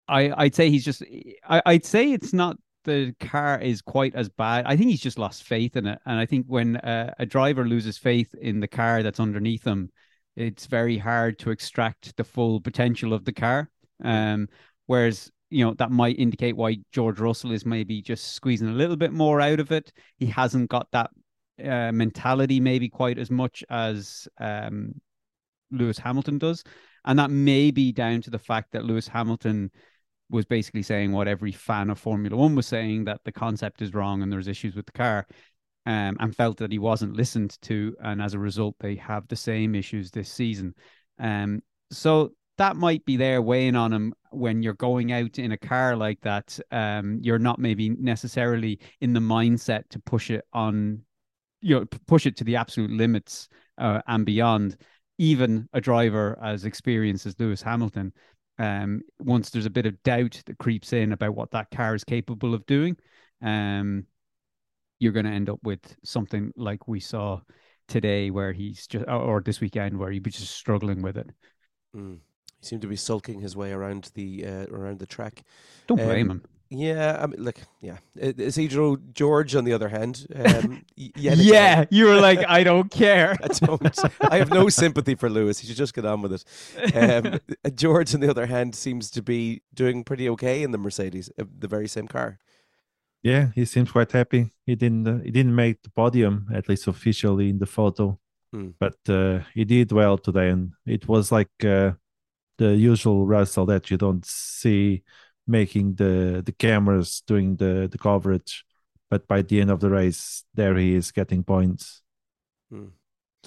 [0.08, 1.02] I I'd say he's just
[1.48, 4.64] I, I'd say it's not the car is quite as bad.
[4.64, 7.66] I think he's just lost faith in it, and I think when uh, a driver
[7.66, 9.90] loses faith in the car that's underneath them,
[10.36, 13.70] it's very hard to extract the full potential of the car.
[14.02, 14.48] Um,
[14.86, 18.96] whereas you know that might indicate why George Russell is maybe just squeezing a little
[18.96, 19.92] bit more out of it.
[20.16, 21.10] He hasn't got that
[21.62, 24.94] uh, mentality maybe quite as much as um,
[25.70, 26.64] Lewis Hamilton does,
[27.04, 29.70] and that may be down to the fact that Lewis Hamilton
[30.30, 33.94] was basically saying what every fan of Formula One was saying that the concept is
[33.94, 35.26] wrong and there's issues with the car,
[35.86, 39.36] um, and felt that he wasn't listened to, and as a result, they have the
[39.36, 40.74] same issues this season.
[41.18, 45.58] Um, so that might be there weighing on him when you're going out in a
[45.58, 46.58] car like that.
[46.72, 51.02] Um, you're not maybe necessarily in the mindset to push it on,
[51.60, 54.76] you know, push it to the absolute limits uh, and beyond.
[55.18, 58.12] Even a driver as experienced as Lewis Hamilton,
[58.58, 62.04] um, once there's a bit of doubt that creeps in about what that car is
[62.04, 62.96] capable of doing,
[63.42, 64.04] um,
[64.98, 67.40] you're going to end up with something like we saw
[67.88, 71.30] today, where he's just, or- this weekend, where he was just struggling with it.
[71.94, 72.18] Mm.
[72.60, 75.42] He seemed to be sulking his way around the uh, around the track.
[75.86, 76.44] Don't blame Um, him.
[76.68, 77.98] Yeah, I mean, like, yeah.
[78.20, 82.44] I- Isidro George, on the other hand, um, y- yet again, Yeah, you were like,
[82.48, 83.36] I don't care.
[83.42, 83.98] I don't.
[84.20, 85.60] I have no sympathy for Lewis.
[85.60, 86.94] He should just get on with it.
[86.96, 87.38] Um,
[87.74, 91.44] George, on the other hand, seems to be doing pretty okay in the Mercedes, uh,
[91.58, 92.38] the very same car.
[93.22, 94.52] Yeah, he seems quite happy.
[94.66, 98.18] He didn't uh, he didn't make the podium at least officially in the photo,
[98.52, 98.70] Hmm.
[98.78, 101.92] but uh, he did well today, and it was like uh,
[102.58, 105.02] the usual Russell that you don't see
[105.46, 108.64] making the the cameras doing the the coverage,
[109.10, 112.02] but by the end of the race, there he is getting points.
[112.70, 112.88] Hmm.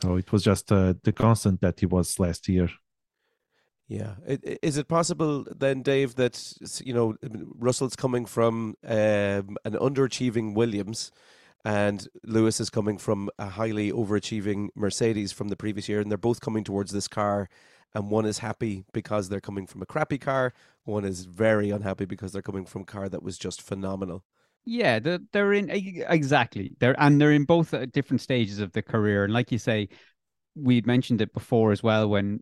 [0.01, 2.69] So it was just uh, the constant that he was last year.
[3.89, 4.13] Yeah.
[4.61, 6.53] Is it possible then, Dave, that
[6.85, 7.15] you know
[7.57, 11.11] Russell's coming from um, an underachieving Williams,
[11.65, 16.19] and Lewis is coming from a highly overachieving Mercedes from the previous year, and they're
[16.19, 17.49] both coming towards this car,
[17.93, 22.05] and one is happy because they're coming from a crappy car, one is very unhappy
[22.05, 24.23] because they're coming from a car that was just phenomenal.
[24.65, 26.75] Yeah, they're, they're in exactly.
[26.79, 29.23] They're and they're in both uh, different stages of the career.
[29.23, 29.89] And like you say,
[30.55, 32.41] we'd mentioned it before as well when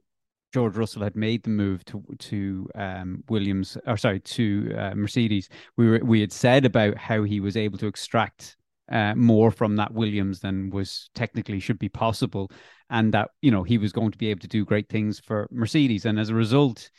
[0.53, 5.49] George Russell had made the move to to um, Williams, or sorry, to uh, Mercedes.
[5.77, 8.56] We were we had said about how he was able to extract
[8.91, 12.51] uh, more from that Williams than was technically should be possible,
[12.89, 15.47] and that you know he was going to be able to do great things for
[15.51, 16.05] Mercedes.
[16.05, 16.89] And as a result,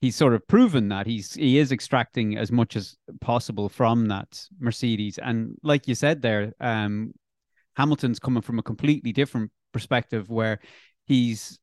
[0.00, 4.40] he's sort of proven that he's he is extracting as much as possible from that
[4.58, 5.18] Mercedes.
[5.18, 7.12] And like you said there, um,
[7.76, 10.60] Hamilton's coming from a completely different perspective where
[11.06, 11.58] he's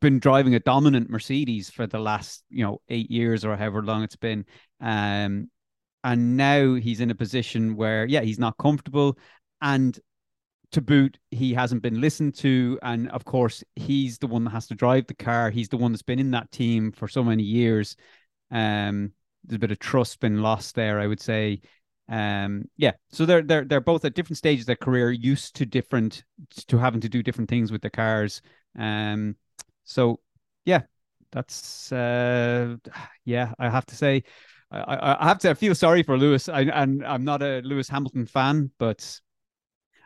[0.00, 4.02] been driving a dominant Mercedes for the last, you know, eight years or however long
[4.02, 4.44] it's been.
[4.80, 5.50] Um,
[6.04, 9.18] and now he's in a position where, yeah, he's not comfortable.
[9.60, 9.98] And
[10.72, 12.78] to boot, he hasn't been listened to.
[12.82, 15.50] And of course, he's the one that has to drive the car.
[15.50, 17.96] He's the one that's been in that team for so many years.
[18.50, 19.12] Um,
[19.44, 21.60] there's a bit of trust been lost there, I would say.
[22.08, 25.66] Um, yeah, so they're they're they're both at different stages of their career, used to
[25.66, 26.22] different
[26.68, 28.42] to having to do different things with the cars.
[28.78, 29.36] Um,
[29.84, 30.20] so
[30.64, 30.82] yeah,
[31.32, 32.76] that's uh,
[33.24, 34.24] yeah, I have to say,
[34.70, 36.48] I, I have to feel sorry for Lewis.
[36.48, 39.20] I, and I'm not a Lewis Hamilton fan, but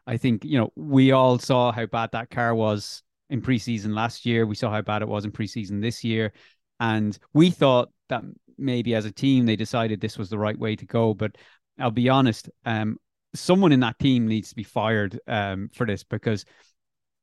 [0.06, 4.26] I think you know we all saw how bad that car was in preseason last
[4.26, 4.46] year.
[4.46, 6.32] We saw how bad it was in preseason this year,
[6.78, 8.22] and we thought that
[8.58, 11.14] maybe as a team they decided this was the right way to go.
[11.14, 11.36] But
[11.78, 12.98] I'll be honest, um,
[13.34, 16.44] someone in that team needs to be fired um, for this because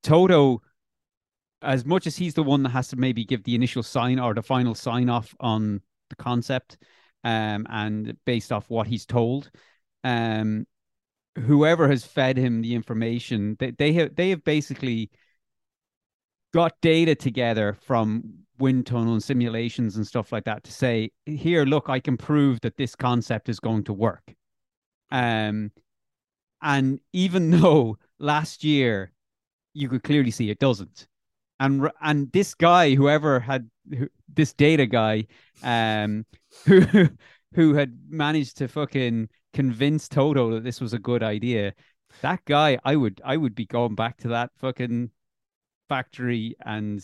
[0.04, 0.62] Toto,
[1.62, 4.34] as much as he's the one that has to maybe give the initial sign or
[4.34, 6.78] the final sign off on the concept,
[7.24, 9.50] um, and based off what he's told,
[10.04, 10.66] um,
[11.38, 15.10] whoever has fed him the information, they, they have they have basically
[16.54, 18.24] got data together from
[18.60, 22.60] wind tunnel and simulations and stuff like that to say, here, look, I can prove
[22.62, 24.34] that this concept is going to work.
[25.12, 25.72] Um,
[26.62, 29.12] and even though last year
[29.74, 31.08] you could clearly see it doesn't,
[31.60, 35.28] and and this guy, whoever had who, this data guy,
[35.64, 36.26] um,
[36.66, 37.10] who
[37.54, 41.74] who had managed to fucking convince Toto that this was a good idea.
[42.22, 45.12] That guy, I would I would be going back to that fucking
[45.90, 47.04] factory and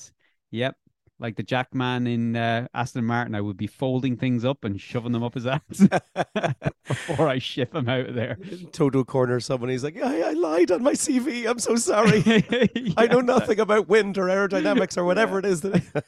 [0.52, 0.76] yep,
[1.19, 5.12] like the Jackman in uh, Aston Martin, I would be folding things up and shoving
[5.12, 5.62] them up his ass
[6.88, 8.38] before I ship him out of there.
[8.71, 9.69] Toto corner someone.
[9.69, 11.47] He's like, I, I lied on my CV.
[11.47, 12.19] I'm so sorry.
[12.76, 12.93] yeah.
[12.97, 15.62] I know nothing about wind or aerodynamics or whatever it is.
[15.62, 16.04] That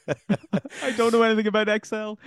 [0.82, 2.18] I don't know anything about Excel.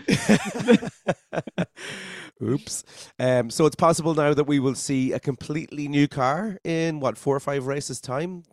[2.41, 2.83] Oops.
[3.19, 7.17] Um, so it's possible now that we will see a completely new car in what
[7.17, 8.43] four or five races time.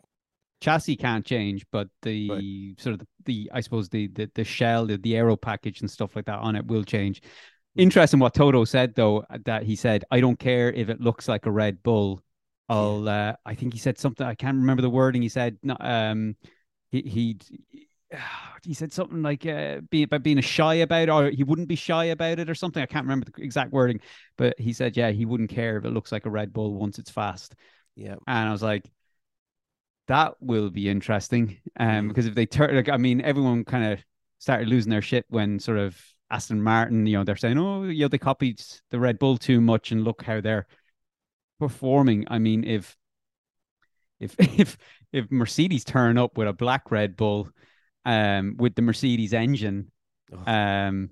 [0.61, 2.81] Chassis can't change, but the right.
[2.81, 5.91] sort of the, the, I suppose the the the shell, the, the aero package and
[5.91, 7.23] stuff like that on it will change.
[7.75, 7.83] Hmm.
[7.83, 11.47] Interesting what Toto said though, that he said, I don't care if it looks like
[11.47, 12.23] a Red Bull.
[12.69, 15.23] I'll uh, I think he said something, I can't remember the wording.
[15.23, 16.37] He said um
[16.91, 17.39] he he
[18.65, 21.69] he said something like uh, be about being a shy about it, or he wouldn't
[21.69, 22.83] be shy about it or something.
[22.83, 24.01] I can't remember the exact wording,
[24.37, 26.99] but he said, yeah, he wouldn't care if it looks like a Red Bull once
[26.99, 27.55] it's fast.
[27.95, 28.17] Yeah.
[28.27, 28.91] And I was like,
[30.09, 31.59] that will be interesting.
[31.79, 32.09] Um, mm.
[32.09, 34.05] because if they turn, like, I mean, everyone kind of
[34.39, 38.03] started losing their shit when sort of Aston Martin, you know, they're saying, oh, you
[38.05, 40.67] know, they copied the Red Bull too much, and look how they're
[41.59, 42.27] performing.
[42.29, 42.97] I mean, if
[44.21, 44.77] if if
[45.13, 47.49] if Mercedes turn up with a black Red Bull
[48.05, 49.91] um, with the Mercedes engine.
[50.33, 50.51] Oh.
[50.51, 51.11] Um,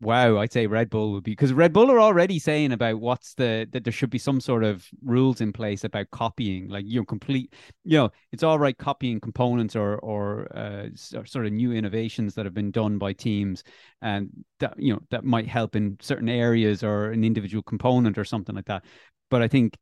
[0.00, 3.34] wow, I'd say Red Bull would be because Red Bull are already saying about what's
[3.34, 7.00] the that there should be some sort of rules in place about copying, like you
[7.00, 7.54] know, complete,
[7.84, 12.44] you know, it's all right copying components or or uh, sort of new innovations that
[12.44, 13.64] have been done by teams,
[14.02, 14.28] and
[14.60, 18.54] that you know that might help in certain areas or an individual component or something
[18.54, 18.84] like that.
[19.30, 19.76] But I think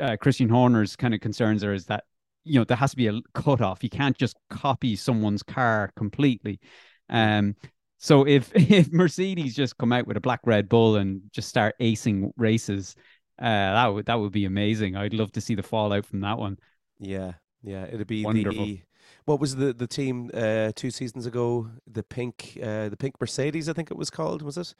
[0.00, 2.04] uh, Christian Horner's kind of concerns are is that
[2.44, 3.82] you know there has to be a cutoff.
[3.82, 6.60] You can't just copy someone's car completely.
[7.08, 7.56] Um,
[8.00, 11.76] so if if Mercedes just come out with a black Red Bull and just start
[11.80, 12.96] acing races,
[13.38, 14.96] uh, that would that would be amazing.
[14.96, 16.58] I'd love to see the fallout from that one.
[16.98, 18.64] Yeah, yeah, it'd be Wonderful.
[18.64, 18.80] the
[19.26, 21.68] what was the the team uh, two seasons ago?
[21.86, 24.42] The pink uh, the pink Mercedes, I think it was called.
[24.42, 24.74] Was it?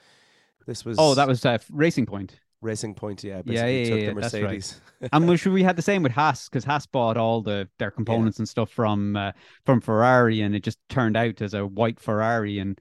[0.66, 2.40] This was oh, that was uh, Racing Point.
[2.62, 4.80] Racing Point, yeah, yeah, yeah, took yeah, the Mercedes.
[5.00, 5.10] Right.
[5.14, 8.38] and we, we had the same with Haas because Haas bought all the their components
[8.38, 8.42] yeah.
[8.42, 9.32] and stuff from uh,
[9.64, 12.58] from Ferrari, and it just turned out as a white Ferrari.
[12.58, 12.78] And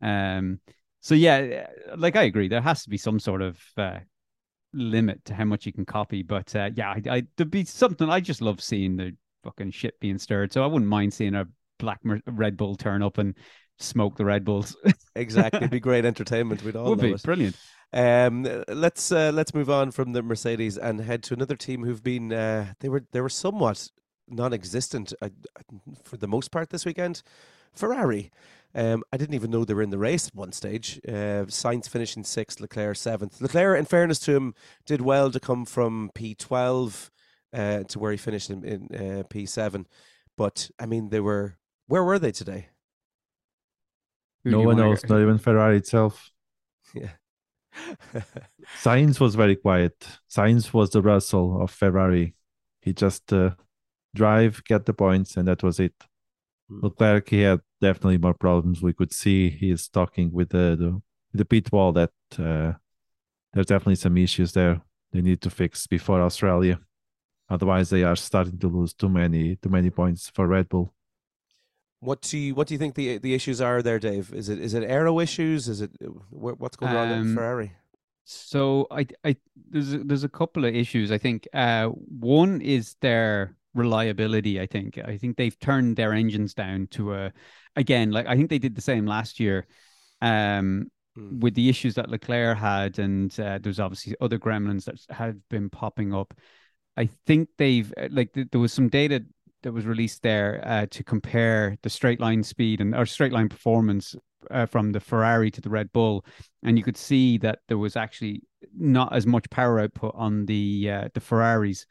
[0.00, 0.60] um,
[1.00, 3.98] so yeah, like I agree, there has to be some sort of uh,
[4.72, 6.22] limit to how much you can copy.
[6.22, 9.98] But uh, yeah, I, I there'd be something I just love seeing the fucking shit
[10.00, 10.52] being stirred.
[10.52, 11.46] So I wouldn't mind seeing a
[11.78, 13.34] black Red Bull turn up and
[13.78, 14.76] smoke the Red Bulls.
[15.16, 16.62] exactly, It'd be great entertainment.
[16.62, 17.22] We'd all would be it.
[17.22, 17.56] brilliant.
[17.92, 22.02] Um, let's uh, let's move on from the Mercedes and head to another team who've
[22.02, 23.88] been uh, they were they were somewhat
[24.28, 25.28] non-existent uh,
[26.04, 27.22] for the most part this weekend.
[27.74, 28.30] Ferrari.
[28.74, 31.00] Um, I didn't even know they were in the race at one stage.
[31.06, 33.40] Uh, Sainz finishing sixth, Leclerc seventh.
[33.40, 34.54] Leclerc, in fairness to him,
[34.86, 37.10] did well to come from P12
[37.52, 39.86] uh, to where he finished in, in uh, P7.
[40.36, 42.68] But I mean, they were where were they today?
[44.44, 46.30] Who no one wanna knows, not even Ferrari itself.
[46.92, 47.10] Yeah.
[48.82, 49.94] Sainz was very quiet.
[50.28, 52.34] Sainz was the Russell of Ferrari.
[52.80, 53.50] He just uh,
[54.12, 55.94] drive, get the points, and that was it.
[56.70, 58.82] Leclerc, he had definitely more problems.
[58.82, 61.02] We could see he is talking with the the,
[61.32, 62.72] the pit wall that uh,
[63.52, 64.80] there's definitely some issues there.
[65.12, 66.78] They need to fix before Australia.
[67.48, 70.94] Otherwise, they are starting to lose too many too many points for Red Bull.
[71.98, 74.32] What do you what do you think the the issues are there, Dave?
[74.32, 75.68] Is it is it aero issues?
[75.68, 75.90] Is it
[76.30, 77.72] what's going on in Um, Ferrari?
[78.24, 79.36] So I, I
[79.70, 81.10] there's a, there's a couple of issues.
[81.10, 84.60] I think uh, one is their reliability.
[84.60, 87.32] I think I think they've turned their engines down to a
[87.76, 89.66] again like I think they did the same last year.
[90.20, 91.40] Um, Mm.
[91.40, 95.68] with the issues that Leclerc had, and uh, there's obviously other gremlins that have been
[95.68, 96.32] popping up.
[96.96, 99.24] I think they've uh, like th- there was some data
[99.62, 103.48] that was released there uh, to compare the straight line speed and or straight line
[103.48, 104.14] performance
[104.52, 106.24] uh, from the Ferrari to the Red Bull,
[106.62, 108.42] and you could see that there was actually
[108.78, 111.86] not as much power output on the uh, the Ferraris.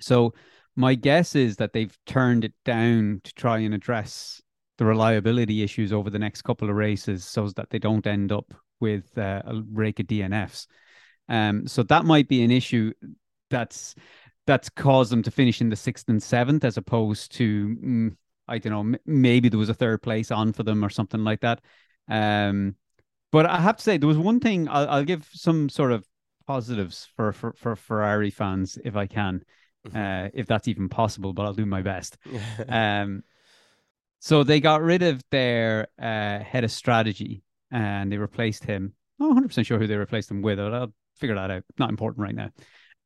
[0.00, 0.34] So
[0.76, 4.40] my guess is that they've turned it down to try and address
[4.78, 8.52] the reliability issues over the next couple of races, so that they don't end up
[8.80, 10.66] with uh, a rake of DNFs.
[11.28, 12.92] Um, so that might be an issue
[13.50, 13.94] that's
[14.46, 18.16] that's caused them to finish in the sixth and seventh, as opposed to mm,
[18.48, 21.40] I don't know, maybe there was a third place on for them or something like
[21.40, 21.60] that.
[22.08, 22.76] Um,
[23.30, 26.06] but I have to say, there was one thing I'll, I'll give some sort of
[26.46, 29.42] positives for, for for Ferrari fans if I can,
[29.94, 31.32] uh, if that's even possible.
[31.32, 32.18] But I'll do my best.
[32.68, 33.22] Um,
[34.20, 37.42] so they got rid of their uh, head of strategy
[37.72, 38.94] and they replaced him.
[39.18, 40.60] I'm not 100 percent sure who they replaced him with.
[40.60, 41.64] I'll figure that out.
[41.76, 42.50] Not important right now.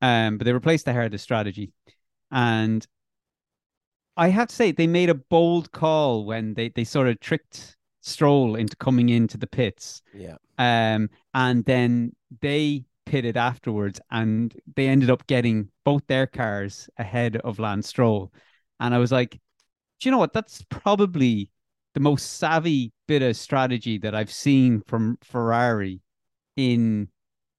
[0.03, 1.73] Um, but they replaced the head of strategy,
[2.31, 2.87] and
[4.15, 7.77] I have to say they made a bold call when they they sort of tricked
[8.07, 10.01] Stroll into coming into the pits.
[10.15, 10.37] yeah.
[10.59, 17.37] Um, and then they pitted afterwards, and they ended up getting both their cars ahead
[17.37, 18.33] of Lance Stroll.
[18.81, 20.33] And I was like, do you know what?
[20.33, 21.51] That's probably
[21.95, 26.01] the most savvy bit of strategy that I've seen from Ferrari
[26.57, 27.09] in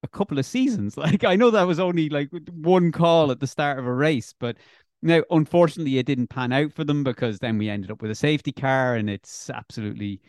[0.03, 0.95] a couple of seasons.
[0.97, 4.33] Like, I know that was only like one call at the start of a race,
[4.39, 4.57] but
[5.01, 8.15] now, unfortunately, it didn't pan out for them because then we ended up with a
[8.15, 10.21] safety car, and it's absolutely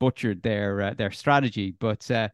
[0.00, 1.74] butchered their uh, their strategy.
[1.78, 2.28] But uh,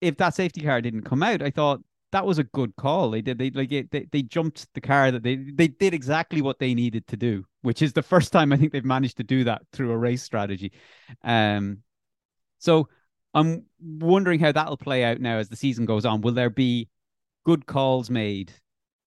[0.00, 1.80] if that safety car didn't come out, I thought
[2.12, 3.10] that was a good call.
[3.10, 6.42] They did they like it, they they jumped the car that they they did exactly
[6.42, 9.24] what they needed to do, which is the first time I think they've managed to
[9.24, 10.72] do that through a race strategy.
[11.24, 11.78] Um,
[12.58, 12.88] so
[13.34, 16.20] I'm wondering how that'll play out now as the season goes on.
[16.22, 16.88] Will there be
[17.44, 18.52] good calls made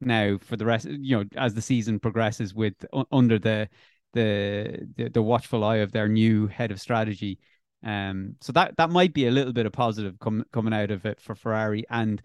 [0.02, 0.86] now for the rest?
[0.86, 3.70] You know, as the season progresses, with under the
[4.14, 7.40] the the, the watchful eye of their new head of strategy.
[7.84, 11.06] Um, so that that might be a little bit of positive com- coming out of
[11.06, 11.86] it for Ferrari.
[11.90, 12.22] And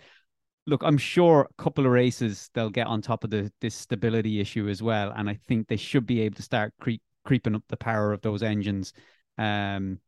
[0.67, 4.41] look, I'm sure a couple of races they'll get on top of the this stability
[4.41, 5.13] issue as well.
[5.15, 8.23] And I think they should be able to start creep, creeping up the power of
[8.23, 8.93] those engines.
[9.39, 10.01] Um,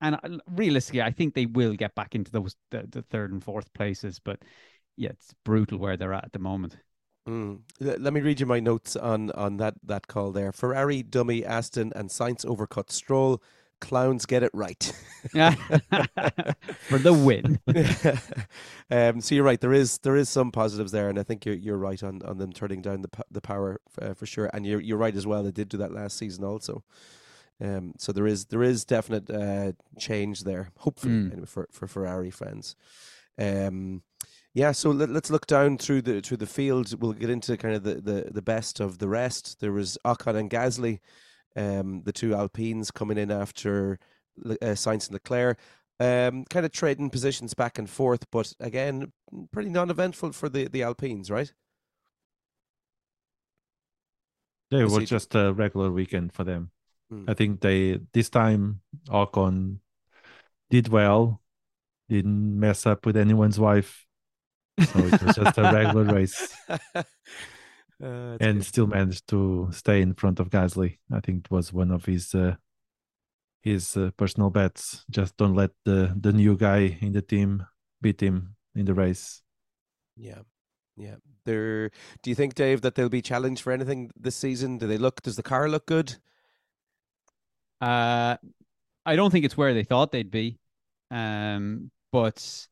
[0.00, 3.72] and realistically, I think they will get back into those the, the third and fourth
[3.74, 4.20] places.
[4.22, 4.40] But
[4.96, 6.76] yeah, it's brutal where they're at at the moment.
[7.28, 7.60] Mm.
[7.80, 10.52] Let me read you my notes on on that that call there.
[10.52, 13.42] Ferrari, dummy, Aston, and Sainz overcut Stroll.
[13.80, 14.92] Clowns get it right.
[15.32, 17.58] For the win.
[18.90, 19.60] um, so you're right.
[19.60, 22.38] There is there is some positives there, and I think you're you're right on, on
[22.38, 24.50] them turning down the the power uh, for sure.
[24.52, 25.42] And you're you're right as well.
[25.42, 26.82] They did do that last season also.
[27.60, 30.70] Um, so there is there is definite uh, change there.
[30.78, 31.32] Hopefully, Mm.
[31.32, 32.76] anyway, for for Ferrari fans.
[33.38, 34.02] Um,
[34.54, 34.72] yeah.
[34.72, 37.00] So let, let's look down through the through the field.
[37.00, 39.60] We'll get into kind of the, the, the best of the rest.
[39.60, 41.00] There was Ocon and Gasly,
[41.56, 43.98] um, the two Alpines coming in after
[44.44, 45.58] uh, Sainz and Leclerc.
[46.00, 49.12] Um, kind of trading positions back and forth, but again,
[49.50, 51.52] pretty non-eventful for the the Alpines, right?
[54.70, 56.70] Yeah, it was just a regular weekend for them.
[57.12, 57.28] Mm.
[57.28, 59.78] I think they this time Ocon
[60.70, 61.40] did well,
[62.08, 64.06] didn't mess up with anyone's wife,
[64.78, 66.54] so it was just a regular race,
[68.02, 68.64] Uh, and good.
[68.64, 70.98] still managed to stay in front of Gasly.
[71.12, 72.56] I think it was one of his uh,
[73.62, 75.04] his uh, personal bets.
[75.10, 77.66] Just don't let the the new guy in the team
[78.00, 79.42] beat him, in the race.
[80.16, 80.42] Yeah.
[80.96, 81.16] Yeah.
[81.44, 81.90] There
[82.22, 84.78] do you think, Dave, that they'll be challenged for anything this season?
[84.78, 86.16] Do they look does the car look good?
[87.80, 88.36] Uh
[89.06, 90.58] I don't think it's where they thought they'd be.
[91.10, 92.68] Um, but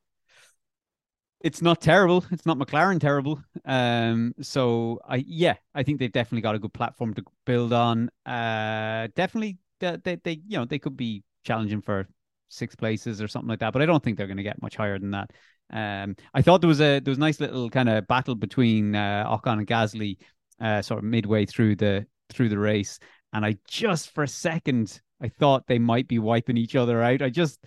[1.47, 2.24] it's not terrible.
[2.32, 3.40] It's not McLaren terrible.
[3.64, 8.11] Um, so I yeah, I think they've definitely got a good platform to build on.
[8.26, 12.09] Uh, definitely they, they, they you know they could be challenging for
[12.49, 14.74] six places or something like that, but I don't think they're going to get much
[14.74, 15.30] higher than that.
[15.72, 18.97] Um, I thought there was a there was a nice little kind of battle between
[18.97, 20.18] uh, Ocon and Gasly,
[20.61, 22.99] uh, sort of midway through the through the race,
[23.32, 27.22] and I just for a second I thought they might be wiping each other out.
[27.22, 27.64] I just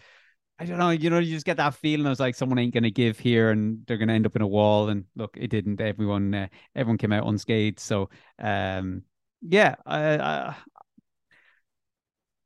[0.62, 2.06] I don't know, you know, you just get that feeling.
[2.06, 4.36] I was like, someone ain't going to give here, and they're going to end up
[4.36, 4.90] in a wall.
[4.90, 5.80] And look, it didn't.
[5.80, 7.80] Everyone, uh, everyone came out unscathed.
[7.80, 9.04] So, um,
[9.42, 10.56] yeah, I, I,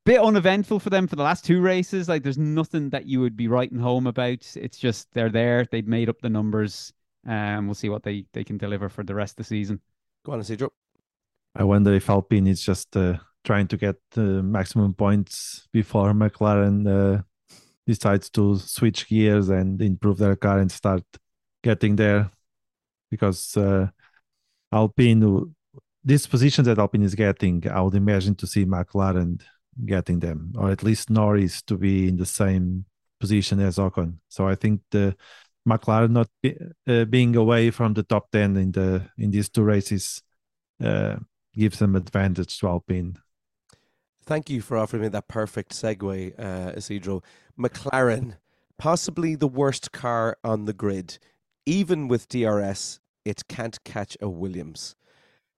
[0.06, 2.08] bit uneventful for them for the last two races.
[2.08, 4.46] Like, there's nothing that you would be writing home about.
[4.56, 5.66] It's just they're there.
[5.66, 6.94] They've made up the numbers,
[7.26, 9.82] and um, we'll see what they they can deliver for the rest of the season.
[10.24, 10.72] Go on, Isidro.
[11.56, 17.18] I wonder if Alpine is just uh, trying to get the maximum points before McLaren.
[17.18, 17.24] Uh
[17.86, 21.04] decides to switch gears and improve their car and start
[21.64, 22.30] getting there
[23.10, 23.88] because uh,
[24.72, 25.54] Alpine,
[26.04, 29.42] these positions that Alpine is getting, I would imagine to see McLaren
[29.86, 32.86] getting them, or at least Norris to be in the same
[33.20, 34.18] position as Ocon.
[34.30, 35.16] So I think the
[35.68, 36.58] McLaren not be,
[36.88, 40.22] uh, being away from the top ten in the in these two races
[40.84, 41.16] uh,
[41.54, 43.18] gives them advantage to Alpine.
[44.26, 47.22] Thank you for offering me that perfect segue, uh, Isidro.
[47.60, 48.38] McLaren,
[48.78, 51.20] possibly the worst car on the grid.
[51.66, 54.96] Even with DRS, it can't catch a Williams.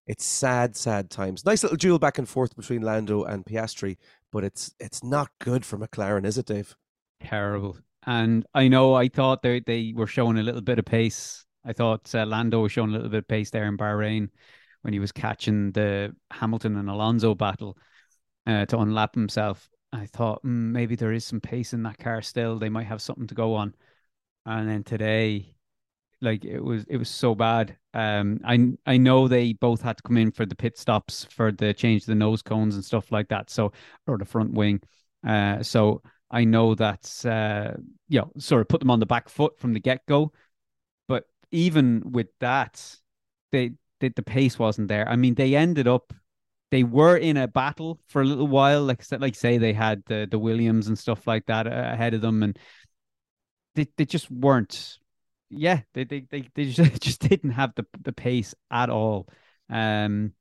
[0.08, 1.46] It's sad, sad times.
[1.46, 3.98] Nice little duel back and forth between Lando and Piastri,
[4.32, 6.76] but it's it's not good for McLaren, is it, Dave?
[7.22, 7.78] Terrible.
[8.06, 11.46] And I know I thought they they were showing a little bit of pace.
[11.64, 14.30] I thought uh, Lando was showing a little bit of pace there in Bahrain
[14.82, 17.76] when he was catching the Hamilton and Alonso battle
[18.48, 19.70] uh, to unlap himself.
[19.92, 22.58] I thought mm, maybe there is some pace in that car still.
[22.58, 23.76] They might have something to go on.
[24.46, 25.56] And then today,
[26.22, 27.78] like it was, it was so bad.
[27.94, 31.52] Um, I I know they both had to come in for the pit stops for
[31.52, 33.50] the change of the nose cones and stuff like that.
[33.50, 33.72] So
[34.08, 34.82] or the front wing.
[35.26, 37.78] Uh, so I know that's uh,
[38.10, 40.32] you know, sort of put them on the back foot from the get go.
[41.08, 42.98] But even with that,
[43.52, 45.08] they, they the pace wasn't there.
[45.08, 46.14] I mean, they ended up
[46.72, 48.84] they were in a battle for a little while.
[48.84, 52.22] Like like say they had the the Williams and stuff like that uh, ahead of
[52.22, 52.58] them, and
[53.76, 55.00] they they just weren't.
[55.50, 59.28] Yeah, they they they, they just, just didn't have the the pace at all.
[59.70, 60.34] Um,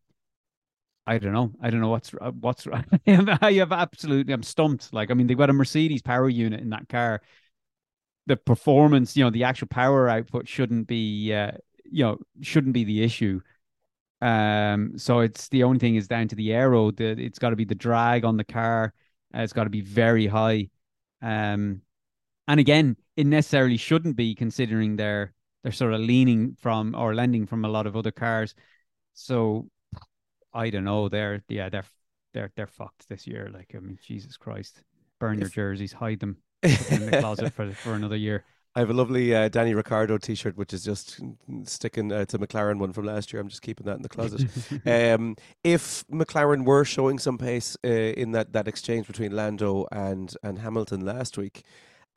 [1.06, 1.52] I don't know.
[1.60, 2.66] I don't know what's what's.
[3.06, 4.32] I have absolutely.
[4.32, 4.92] I'm stumped.
[4.92, 7.20] Like I mean, they've got a Mercedes power unit in that car.
[8.26, 11.52] The performance, you know, the actual power output shouldn't be, uh,
[11.84, 13.42] you know, shouldn't be the issue.
[14.20, 16.90] Um, so it's the only thing is down to the aero.
[16.90, 18.94] The, it's got to be the drag on the car.
[19.34, 20.68] Uh, it's got to be very high.
[21.20, 21.82] Um,
[22.46, 27.46] and again, it necessarily shouldn't be considering they're they're sort of leaning from or lending
[27.46, 28.54] from a lot of other cars.
[29.14, 29.68] So
[30.52, 31.08] I don't know.
[31.08, 31.86] They're yeah they're
[32.32, 33.50] they're they're fucked this year.
[33.52, 34.82] Like I mean, Jesus Christ,
[35.18, 38.44] burn your jerseys, hide them in the closet for for another year.
[38.76, 41.20] I have a lovely uh, Danny Ricciardo T-shirt, which is just
[41.62, 42.10] sticking.
[42.10, 43.40] Uh, it's a McLaren one from last year.
[43.40, 44.42] I'm just keeping that in the closet.
[44.86, 50.36] um, if McLaren were showing some pace uh, in that, that exchange between Lando and
[50.42, 51.62] and Hamilton last week,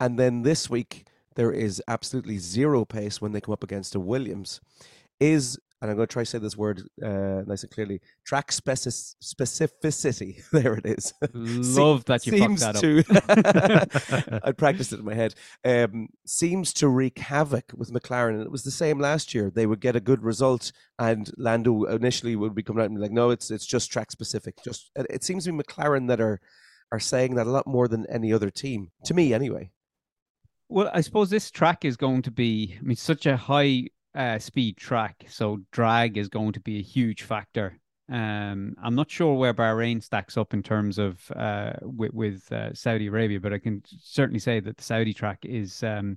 [0.00, 1.06] and then this week
[1.36, 4.60] there is absolutely zero pace when they come up against a Williams,
[5.20, 8.00] is and I'm going to try to say this word uh, nice and clearly.
[8.24, 10.42] Track speci- specificity.
[10.58, 11.12] There it is.
[11.34, 14.40] Love that you seems that to.
[14.44, 15.34] I practiced it in my head.
[15.64, 19.50] Um, seems to wreak havoc with McLaren, and it was the same last year.
[19.54, 23.02] They would get a good result, and Lando initially would be coming out and be
[23.02, 26.40] like, "No, it's it's just track specific." Just it seems to be McLaren that are
[26.90, 28.90] are saying that a lot more than any other team.
[29.04, 29.70] To me, anyway.
[30.68, 34.38] Well, I suppose this track is going to be, I mean, such a high uh,
[34.38, 37.78] speed track, so drag is going to be a huge factor.
[38.10, 42.72] Um, I'm not sure where Bahrain stacks up in terms of uh, with, with uh,
[42.72, 46.16] Saudi Arabia, but I can certainly say that the Saudi track is um,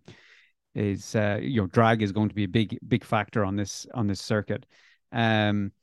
[0.73, 3.85] is uh, you know drag is going to be a big big factor on this
[3.93, 4.65] on this circuit.
[5.11, 5.73] Um,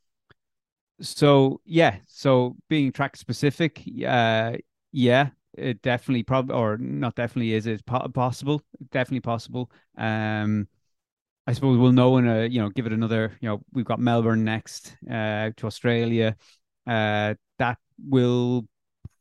[1.00, 4.52] so yeah, so being track specific, uh,
[4.92, 9.70] yeah, it definitely probably or not definitely is it possible, definitely possible.
[9.96, 10.68] Um,
[11.49, 13.99] I suppose we'll know in a you know give it another you know we've got
[13.99, 16.36] Melbourne next uh, to Australia
[16.86, 18.68] uh, that will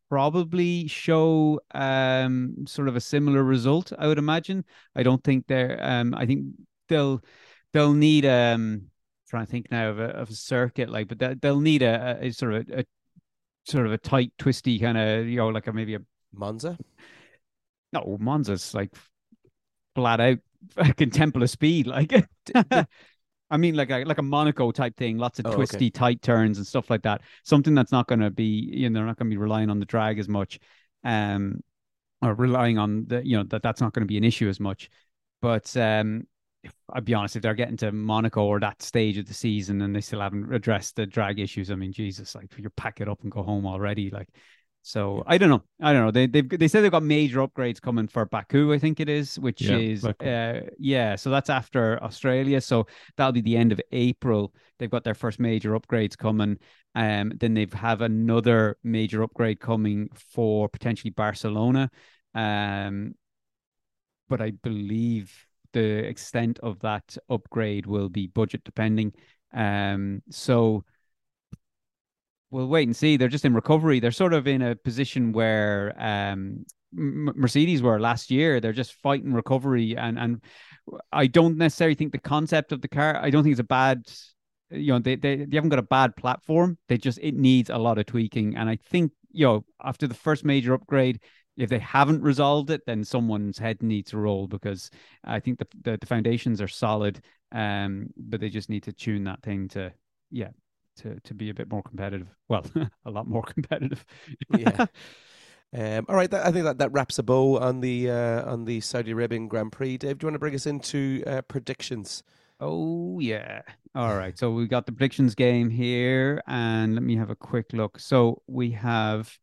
[0.09, 3.93] probably show um sort of a similar result.
[3.97, 4.65] I would imagine.
[4.93, 5.79] I don't think they're.
[5.81, 6.47] Um, I think
[6.89, 7.23] they'll
[7.71, 8.87] they'll need um.
[9.29, 12.17] Trying to think now of a of a circuit like, but they'll, they'll need a,
[12.21, 12.85] a sort of a, a
[13.63, 15.99] sort of a tight, twisty kind of you know like a maybe a
[16.33, 16.77] Monza.
[17.93, 18.93] no Monza's like
[19.95, 20.39] flat out
[20.71, 22.13] fucking temple of speed like.
[23.49, 25.55] I mean, like a like a Monaco type thing, lots of Oh, okay.
[25.55, 27.21] twisty, tight turns and stuff like that.
[27.43, 29.79] Something that's not going to be, you know, they're not going to be relying on
[29.79, 30.59] the drag as much,
[31.05, 31.61] um,
[32.21, 34.59] or relying on the, you know, that that's not going to be an issue as
[34.59, 34.89] much.
[35.41, 36.27] But um,
[36.89, 39.95] I'll be honest, if they're getting to Monaco or that stage of the season and
[39.95, 43.21] they still haven't addressed the drag issues, I mean, Jesus, like you pack it up
[43.21, 44.27] and go home already, like.
[44.87, 45.63] So I don't know.
[45.81, 46.11] I don't know.
[46.11, 48.73] They they they said they've got major upgrades coming for Baku.
[48.73, 51.17] I think it is, which Yeah, is uh, yeah.
[51.17, 52.61] So that's after Australia.
[52.61, 54.53] So that'll be the end of April.
[54.79, 56.57] They've got their first major upgrades coming.
[56.95, 61.91] Um, then they've have another major upgrade coming for potentially Barcelona.
[62.33, 63.15] Um,
[64.29, 65.33] but I believe
[65.73, 69.11] the extent of that upgrade will be budget depending.
[69.53, 70.85] Um, so
[72.51, 73.17] we'll wait and see.
[73.17, 73.99] They're just in recovery.
[73.99, 78.59] They're sort of in a position where um, Mercedes were last year.
[78.59, 80.41] They're just fighting recovery, and and
[81.11, 83.17] I don't necessarily think the concept of the car.
[83.17, 84.03] I don't think it's a bad.
[84.69, 86.77] You know, they they, they haven't got a bad platform.
[86.87, 90.13] They just it needs a lot of tweaking, and I think you know after the
[90.13, 91.21] first major upgrade.
[91.57, 94.91] If they haven't resolved it, then someone's head needs to roll because
[95.23, 97.19] I think the, the the foundations are solid,
[97.51, 99.91] um, but they just need to tune that thing to
[100.29, 100.49] yeah
[100.97, 102.27] to to be a bit more competitive.
[102.49, 102.65] Well,
[103.05, 104.05] a lot more competitive.
[104.55, 104.85] Yeah.
[105.73, 108.63] Um, all right, that, I think that, that wraps a bow on the uh, on
[108.63, 109.97] the Saudi Arabian Grand Prix.
[109.97, 112.23] Dave, do you want to bring us into uh, predictions?
[112.59, 113.61] oh yeah.
[113.95, 114.37] All right.
[114.37, 117.99] So we got the predictions game here, and let me have a quick look.
[117.99, 119.37] So we have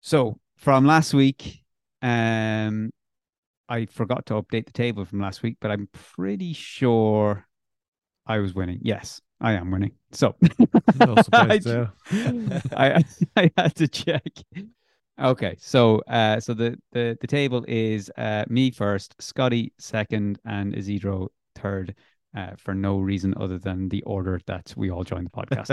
[0.00, 1.62] so from last week,
[2.02, 2.90] um,
[3.68, 7.46] I forgot to update the table from last week, but I'm pretty sure
[8.26, 8.80] I was winning.
[8.82, 9.92] Yes, I am winning.
[10.12, 10.34] So
[11.32, 11.60] I.
[12.72, 13.04] I
[13.36, 14.22] I had to check.
[15.20, 20.74] Okay, so uh, so the the the table is uh me first, Scotty second, and
[20.76, 21.94] Isidro third.
[22.36, 25.72] Uh, for no reason other than the order that we all joined the podcast.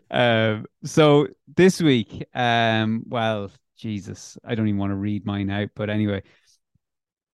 [0.10, 5.68] um, so this week, um, well, Jesus, I don't even want to read mine out,
[5.74, 6.22] but anyway.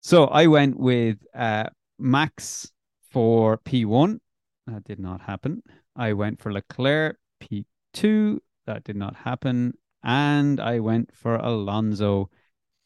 [0.01, 1.66] So I went with uh
[2.01, 2.72] Max
[3.11, 4.20] for P1.
[4.66, 5.62] That did not happen.
[5.96, 8.38] I went for Leclerc P2.
[8.66, 9.74] That did not happen.
[10.02, 12.30] And I went for Alonso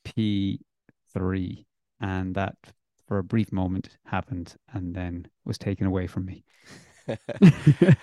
[0.04, 1.66] P3.
[2.00, 2.56] And that,
[3.06, 6.44] for a brief moment, happened and then was taken away from me.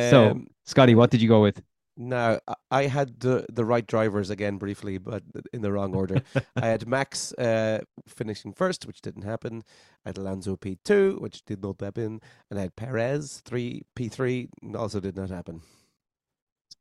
[0.00, 1.62] so, Um, Scotty, what did you go with?
[1.96, 5.22] Now, I- I had the, the right drivers again briefly, but
[5.52, 6.22] in the wrong order.
[6.56, 9.64] I had Max uh, finishing first, which didn't happen.
[10.04, 12.20] I had Alonso P2, which did not happen.
[12.50, 15.62] And I had Perez 3 P3, also did not happen.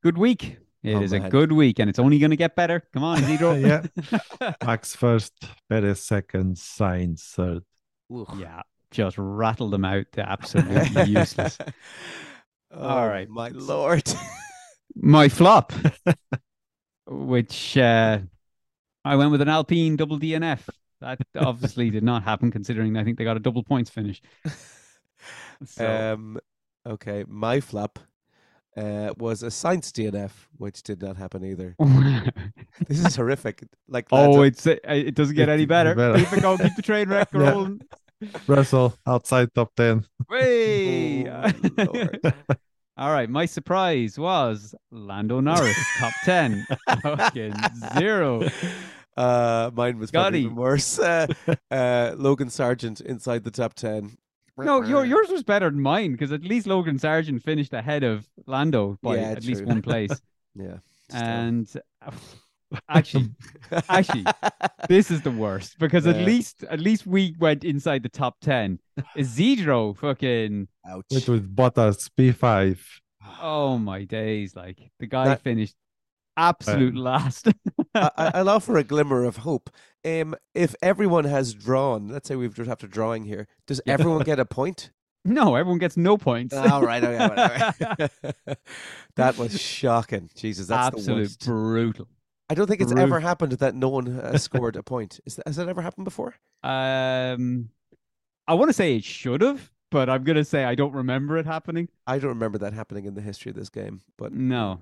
[0.03, 0.57] Good week.
[0.83, 2.83] It Oh, is a good week, and it's only going to get better.
[2.93, 3.53] Come on, Isidro.
[3.53, 3.85] yeah.
[4.63, 5.33] Max first,
[5.67, 7.63] Perez second, Sainz third.
[8.37, 8.61] yeah,
[8.91, 10.05] just rattle them out.
[10.13, 11.57] They're absolutely useless.
[12.77, 13.27] All right.
[13.29, 14.03] Oh, My lord.
[14.95, 15.73] My flop,
[17.07, 18.19] which uh,
[19.03, 20.61] I went with an Alpine double DNF.
[21.01, 24.21] That obviously did not happen, considering I think they got a double points finish.
[25.65, 26.37] So, Um,
[26.85, 27.97] okay, my flop
[28.77, 31.75] uh, was a Sainz DNF, which did not happen either.
[32.87, 33.63] This is horrific.
[33.87, 35.95] Like, oh, I- it's it, it doesn't get any better.
[35.95, 36.17] better.
[36.19, 36.57] Keep it going.
[36.59, 37.39] Keep the train wreck Yeah.
[37.51, 37.81] rolling.
[38.47, 40.05] Russell outside top 10.
[40.29, 41.27] Way.
[41.29, 42.33] Oh, Lord.
[42.97, 46.65] All right, my surprise was Lando Norris, top 10.
[47.01, 47.53] Fucking
[47.97, 48.47] zero.
[49.17, 50.99] Uh, mine was probably even worse.
[50.99, 51.25] Uh,
[51.71, 54.17] uh, Logan Sargeant inside the top ten.
[54.57, 58.27] No, your, yours was better than mine because at least Logan Sargeant finished ahead of
[58.45, 60.11] Lando by Yeah, at least one place.
[60.53, 60.79] Yeah.
[61.09, 61.21] still.
[61.21, 61.73] and
[62.05, 62.11] uh,
[62.89, 63.29] actually,
[63.89, 64.25] actually,
[64.89, 68.79] this is the worst because at least at least we went inside the top 10.
[69.15, 71.05] Isidro fucking ouch.
[71.11, 72.77] Went with Bottas P5.
[73.41, 74.55] oh my days.
[74.55, 75.75] Like the guy That- finished
[76.37, 77.47] absolute last.
[77.95, 79.69] I, I- I'll offer a glimmer of hope.
[80.03, 83.93] Um, if everyone has drawn, let's say we've just after drawing here, does Yeah.
[83.93, 84.91] everyone get a point?
[85.27, 86.53] no, everyone gets no points.
[86.53, 88.13] All right, okay, whatever.
[89.15, 90.29] that was shocking.
[90.35, 91.45] Jesus, that's the absolute worst.
[91.45, 92.07] brutal.
[92.49, 95.19] I don't think it's ever happened that no one has scored a point.
[95.25, 96.35] Is that, has that ever happened before?
[96.63, 97.69] Um,
[98.47, 101.45] I want to say it should have, but I'm gonna say I don't remember it
[101.45, 101.89] happening.
[102.05, 104.01] I don't remember that happening in the history of this game.
[104.17, 104.81] But No.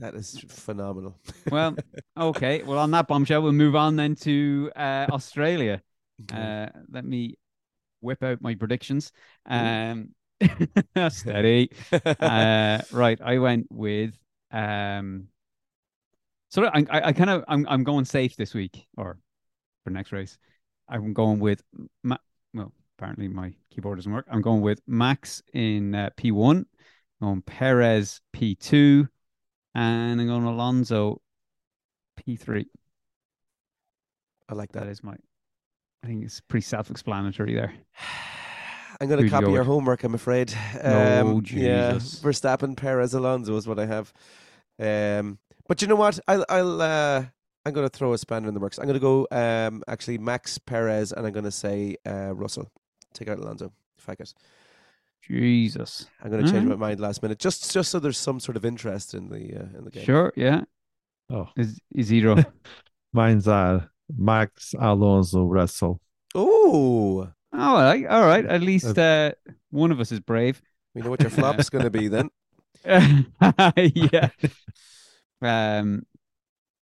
[0.00, 1.16] That is phenomenal.
[1.50, 1.76] Well,
[2.18, 2.64] okay.
[2.64, 5.82] Well, on that bombshell, we'll move on then to uh, Australia.
[6.32, 7.36] Uh, let me
[8.00, 9.12] whip out my predictions.
[9.46, 10.10] Um,
[11.10, 11.70] steady.
[11.92, 14.18] uh, right, I went with
[14.50, 15.28] um.
[16.54, 19.18] So I, I, I kind of, I'm, I'm going safe this week or
[19.82, 20.38] for next race.
[20.88, 21.64] I'm going with,
[22.04, 22.16] Ma-
[22.54, 24.26] well, apparently my keyboard doesn't work.
[24.30, 26.64] I'm going with Max in uh, P1,
[27.20, 29.08] on Perez P2,
[29.74, 31.20] and I'm going Alonso
[32.20, 32.66] P3.
[34.48, 34.90] I like That that.
[34.90, 35.16] is my,
[36.04, 37.74] I think it's pretty self-explanatory there.
[39.00, 40.54] I'm going to copy your homework, I'm afraid.
[40.84, 42.20] Oh, Yeah, Jesus.
[42.20, 44.12] Verstappen, Perez, Alonso is what I have.
[44.78, 45.38] Um,
[45.68, 46.18] but you know what?
[46.28, 47.24] I'll, I'll, uh,
[47.64, 48.78] I'm going to throw a spanner in the works.
[48.78, 52.70] I'm going to go, um, actually, Max Perez, and I'm going to say uh, Russell.
[53.12, 53.72] Take out Alonso.
[53.96, 54.34] Fuck it.
[55.22, 56.06] Jesus.
[56.22, 56.78] I'm going to change Alright.
[56.78, 59.78] my mind last minute, just just so there's some sort of interest in the uh,
[59.78, 60.04] in the game.
[60.04, 60.62] Sure, yeah.
[61.30, 62.36] Oh, Is Isidro.
[63.12, 66.00] mine's are Max Alonso Russell.
[66.34, 68.44] Oh, Oh, all right, all right.
[68.44, 69.32] At least uh,
[69.70, 70.60] one of us is brave.
[70.92, 72.30] we know what your flop's going to be then.
[72.84, 74.30] yeah.
[75.42, 76.02] Um.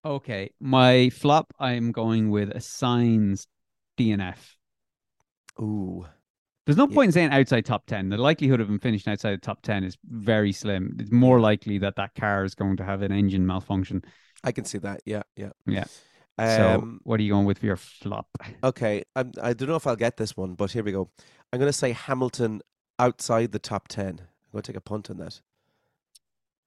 [0.05, 1.53] Okay, my flop.
[1.59, 3.47] I'm going with a Sainz
[3.97, 4.57] DNF.
[5.59, 6.05] Ooh,
[6.65, 6.95] There's no Yeah.
[6.95, 8.09] point in saying outside top ten.
[8.09, 10.95] The likelihood of him finishing outside the top ten is very slim.
[10.99, 14.01] It's more likely that that car is going to have an engine malfunction.
[14.43, 15.01] I can see that.
[15.05, 15.85] Yeah, yeah, Yeah.
[16.37, 18.27] Um, so, what are you going with for your flop?
[18.63, 21.09] Okay, I'm, I don't know if I'll get this one, but here we go.
[21.51, 22.61] I'm going to say Hamilton
[22.97, 24.07] outside the top 10.
[24.07, 24.17] I'm
[24.51, 25.39] going to take a punt on that.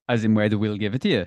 [0.09, 1.27] As in where they will give it to you?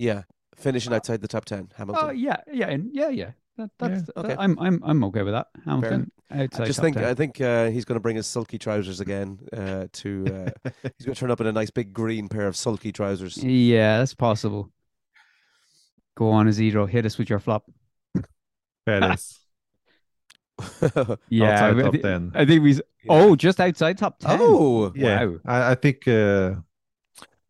[0.00, 0.22] Yeah,
[0.56, 2.04] finishing outside the top 10, Hamilton.
[2.08, 3.30] Oh yeah, yeah, and yeah, yeah.
[3.58, 4.28] That, that's okay.
[4.28, 5.48] that- I'm I'm I'm okay with that.
[5.66, 7.04] Hamilton outside I just think 10.
[7.04, 9.38] I think uh, he's going to bring his sulky trousers again.
[9.52, 10.24] Uh, to
[10.64, 13.36] uh, he's going to turn up in a nice big green pair of sulky trousers.
[13.36, 14.70] Yeah, that's possible.
[16.16, 16.86] Go on, Isidro.
[16.86, 17.64] Hit us with your flop.
[18.86, 19.38] Perez.
[21.28, 22.32] Yeah, outside I, top 10.
[22.34, 22.70] I think we.
[22.72, 24.38] s Oh, just outside top ten.
[24.40, 25.36] oh, Yeah, Wow.
[25.46, 26.56] I, I think uh,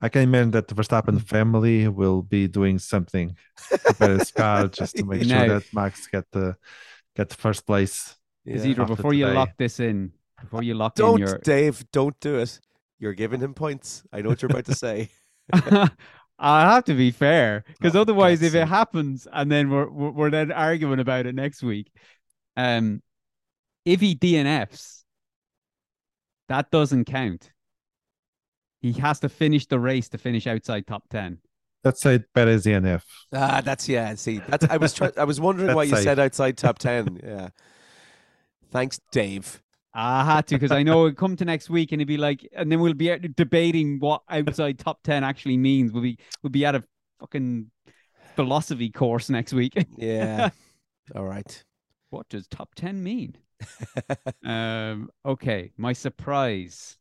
[0.00, 3.36] I can imagine that the Verstappen family will be doing something
[3.70, 5.38] to Perez car just to make No.
[5.46, 6.56] sure that Max get the
[7.16, 8.16] get the first place.
[8.44, 8.56] yeah.
[8.56, 11.38] Isidro, after before you lock this in, before you lock don't, in your.
[11.38, 12.60] Dave, don't do it.
[12.98, 14.02] You're giving him points.
[14.12, 15.10] I know what you're about to say.
[15.52, 20.10] I have to be fair because Oh, otherwise, if it happens and then we're, we're
[20.10, 21.92] we're then arguing about it next week,
[22.56, 23.02] um,
[23.84, 25.02] if he DNFs,
[26.48, 27.50] that doesn't count.
[28.80, 31.38] He has to finish the race to finish outside top ten.
[31.84, 33.02] Let's say Perez DNF.
[33.32, 34.14] Ah, that's yeah.
[34.14, 36.04] See, that's I was try- I was wondering why you safe.
[36.04, 37.18] said outside top ten.
[37.22, 37.48] Yeah.
[38.70, 39.62] Thanks, Dave.
[39.92, 42.46] I had to because I know it'd come to next week and it'd be like,
[42.52, 45.92] and then we'll be debating what outside top ten actually means.
[45.92, 46.84] We'll be we'll be at a
[47.18, 47.70] fucking
[48.36, 49.74] philosophy course next week.
[49.98, 50.50] Yeah.
[51.16, 51.64] All right.
[52.10, 53.36] what does top ten mean?
[54.44, 56.96] um, okay, my surprise.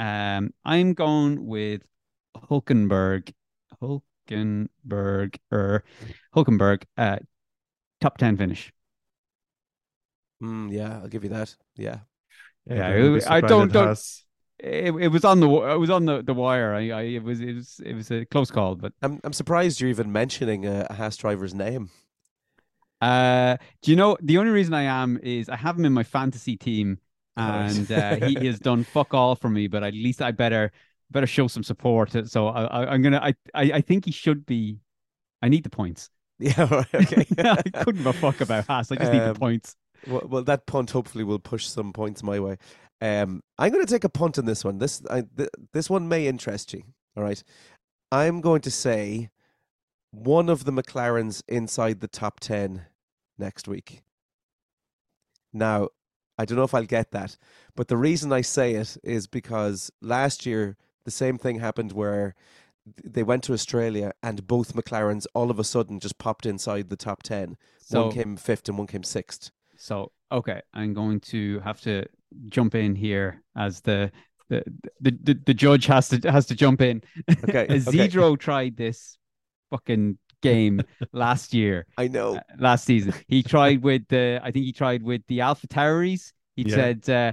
[0.00, 1.82] Um, I'm going with
[2.36, 3.32] Hulkenberg.
[3.82, 5.84] Hulkenberg or
[6.34, 6.84] Hulkenberg.
[6.96, 7.18] Uh,
[8.00, 8.72] top ten finish.
[10.42, 11.54] Mm, yeah, I'll give you that.
[11.76, 11.98] Yeah.
[12.66, 14.24] Yeah, don't I don't- it don't- has-
[14.62, 16.74] It, it was on the it was on the, the wire.
[16.74, 19.80] I, I it was it was it was a close call, but I'm I'm surprised
[19.80, 21.88] you're even mentioning a, a Haas driver's name.
[23.00, 26.02] uh, do you know the only reason I am is I have him in my
[26.04, 27.09] fantasy team, Alright.
[27.40, 29.66] And uh, he has done fuck all for me.
[29.68, 30.72] But at least I better
[31.10, 32.14] better show some support.
[32.28, 34.78] So I, I, I'm gonna I, I I think he should be.
[35.42, 36.10] I need the points.
[36.42, 37.26] Yeah, right, okay.
[37.38, 38.90] I couldn't give a fuck about Haas.
[38.90, 39.76] I just need the Um, points.
[40.06, 42.56] well, well, that punt hopefully will push some points my way.
[43.02, 44.78] Um, I'm going to take a punt on this one.
[44.78, 46.82] This I, th- this one may interest you.
[47.14, 47.42] All right,
[48.10, 49.28] I'm going to say
[50.12, 52.86] one of the McLarens inside the top ten
[53.38, 54.00] next week.
[55.52, 55.88] Now,
[56.40, 57.36] I don't know if I'll get that,
[57.76, 62.34] but the reason I say it is because last year the same thing happened where
[63.04, 66.96] they went to Australia and both McLarens all of a sudden just popped inside the
[66.96, 67.58] top 10.
[67.78, 69.50] So one came fifth and one came sixth.
[69.76, 72.06] So okay, I'm going to have to
[72.48, 74.10] jump in here as the
[74.48, 74.64] the
[75.00, 77.02] the, the, the judge has to has to jump in.
[77.44, 78.38] Okay, okay.
[78.38, 79.18] Tried this
[79.70, 80.82] fucking game
[81.12, 82.36] last year, I know.
[82.36, 83.14] uh, last season.
[83.28, 86.32] He tried with the I think he tried with the Alpha Tauris.
[86.56, 86.74] He Yeah.
[86.74, 87.32] said uh,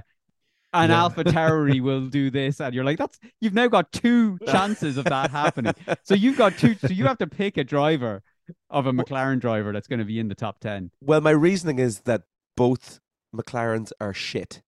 [0.72, 0.98] an Yeah.
[0.98, 5.04] Alpha Tauri will do this, and you're like, that's you've now got two chances of
[5.06, 5.74] that happening.
[6.04, 6.74] So you've got two.
[6.74, 8.22] So you have to pick a driver
[8.70, 10.90] of a McLaren driver that's going to be in the top ten.
[11.02, 12.22] Well, my reasoning is that
[12.56, 13.00] both
[13.34, 14.62] McLarens are shit.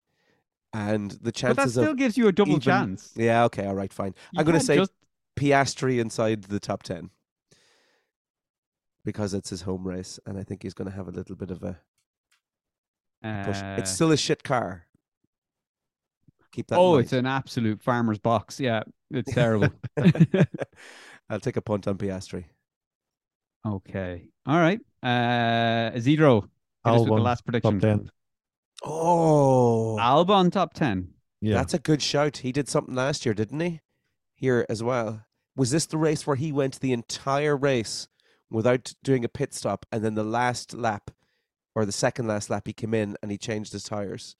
[0.72, 1.96] And the But that still of.
[1.96, 3.12] gives you a double even- chance.
[3.16, 4.14] Yeah, okay, all right, fine.
[4.32, 4.92] You I'm going to say just-
[5.36, 7.10] Piastri inside the top 10.
[9.04, 11.50] Because it's his home race, and I think he's going to have a little bit
[11.50, 11.78] of a
[13.44, 13.62] push.
[13.62, 14.86] Uh, it's still a shit car.
[16.52, 16.78] Keep that.
[16.78, 17.04] oh, mind.
[17.04, 18.58] it's an absolute farmer's box.
[18.58, 19.68] Yeah, it's terrible.
[21.30, 22.44] I'll take a punt on Piastri.
[23.66, 24.24] okay.
[24.46, 24.80] All right.
[25.02, 26.42] Uh, Zedro.
[26.84, 27.78] Hit us with the last prediction.
[27.78, 28.10] Top 10.
[28.82, 31.08] Oh, Albon top 10.
[31.42, 31.54] Yeah.
[31.54, 32.38] that's a good shout.
[32.38, 33.80] He did something last year, didn't he?
[34.34, 35.24] Here as well.
[35.56, 38.08] Was this the race where he went the entire race
[38.50, 41.10] without doing a pit stop, and then the last lap,
[41.74, 44.36] or the second last lap, he came in and he changed his tires?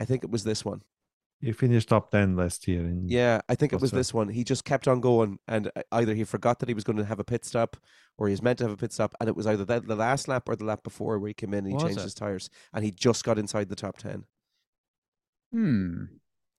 [0.00, 0.82] I think it was this one.
[1.40, 2.80] he finished top 10 last year.
[2.80, 4.28] In, Yeah, I think it was this one.
[4.28, 7.04] He just kept on going, and uh, either he forgot that he was going to
[7.04, 7.76] have a pit stop,
[8.18, 9.96] or he was meant to have a pit stop, and it was either the, the
[9.96, 12.50] last lap or the lap before where he came in and he changed his tires,
[12.72, 14.24] and he just got inside the top ten.
[15.52, 16.04] Hmm.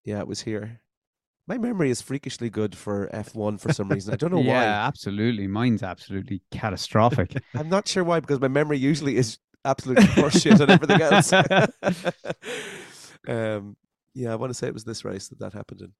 [0.03, 0.81] Yeah, it was here.
[1.51, 4.13] My memory is freakishly good for F one for some reason.
[4.13, 4.45] I don't know why.
[4.45, 5.47] yeah, absolutely.
[5.47, 7.35] Mine's absolutely catastrophic.
[7.53, 11.33] I'm not sure why because my memory usually is absolutely horseshit and everything else.
[13.27, 13.75] um,
[14.13, 15.91] yeah, I want to say it was this race that that happened in.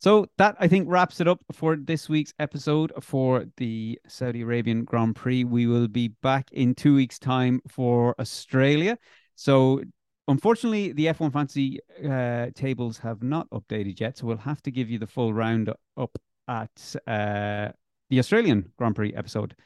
[0.00, 4.82] So that I think wraps it up for this week's episode for the Saudi Arabian
[4.82, 5.44] Grand Prix.
[5.44, 8.98] We will be back in two weeks' time for Australia.
[9.36, 9.80] So
[10.28, 14.88] unfortunately, the F1 Fantasy uh, tables have not updated yet, so we'll have to give
[14.88, 16.16] you the full round up
[16.46, 17.68] at uh,
[18.10, 19.56] the Australian Grand Prix episode.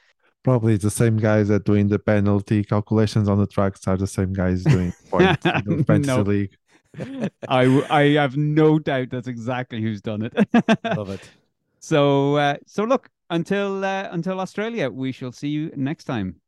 [0.42, 4.32] Probably the same guys that doing the penalty calculations on the tracks are the same
[4.32, 6.22] guys doing points in the fantasy No.
[6.22, 6.56] league.
[7.48, 10.34] I have no doubt that's exactly who's done it.
[10.84, 11.30] Love it.
[11.78, 16.41] So uh, so look until uh, until Australia, we shall see you next time.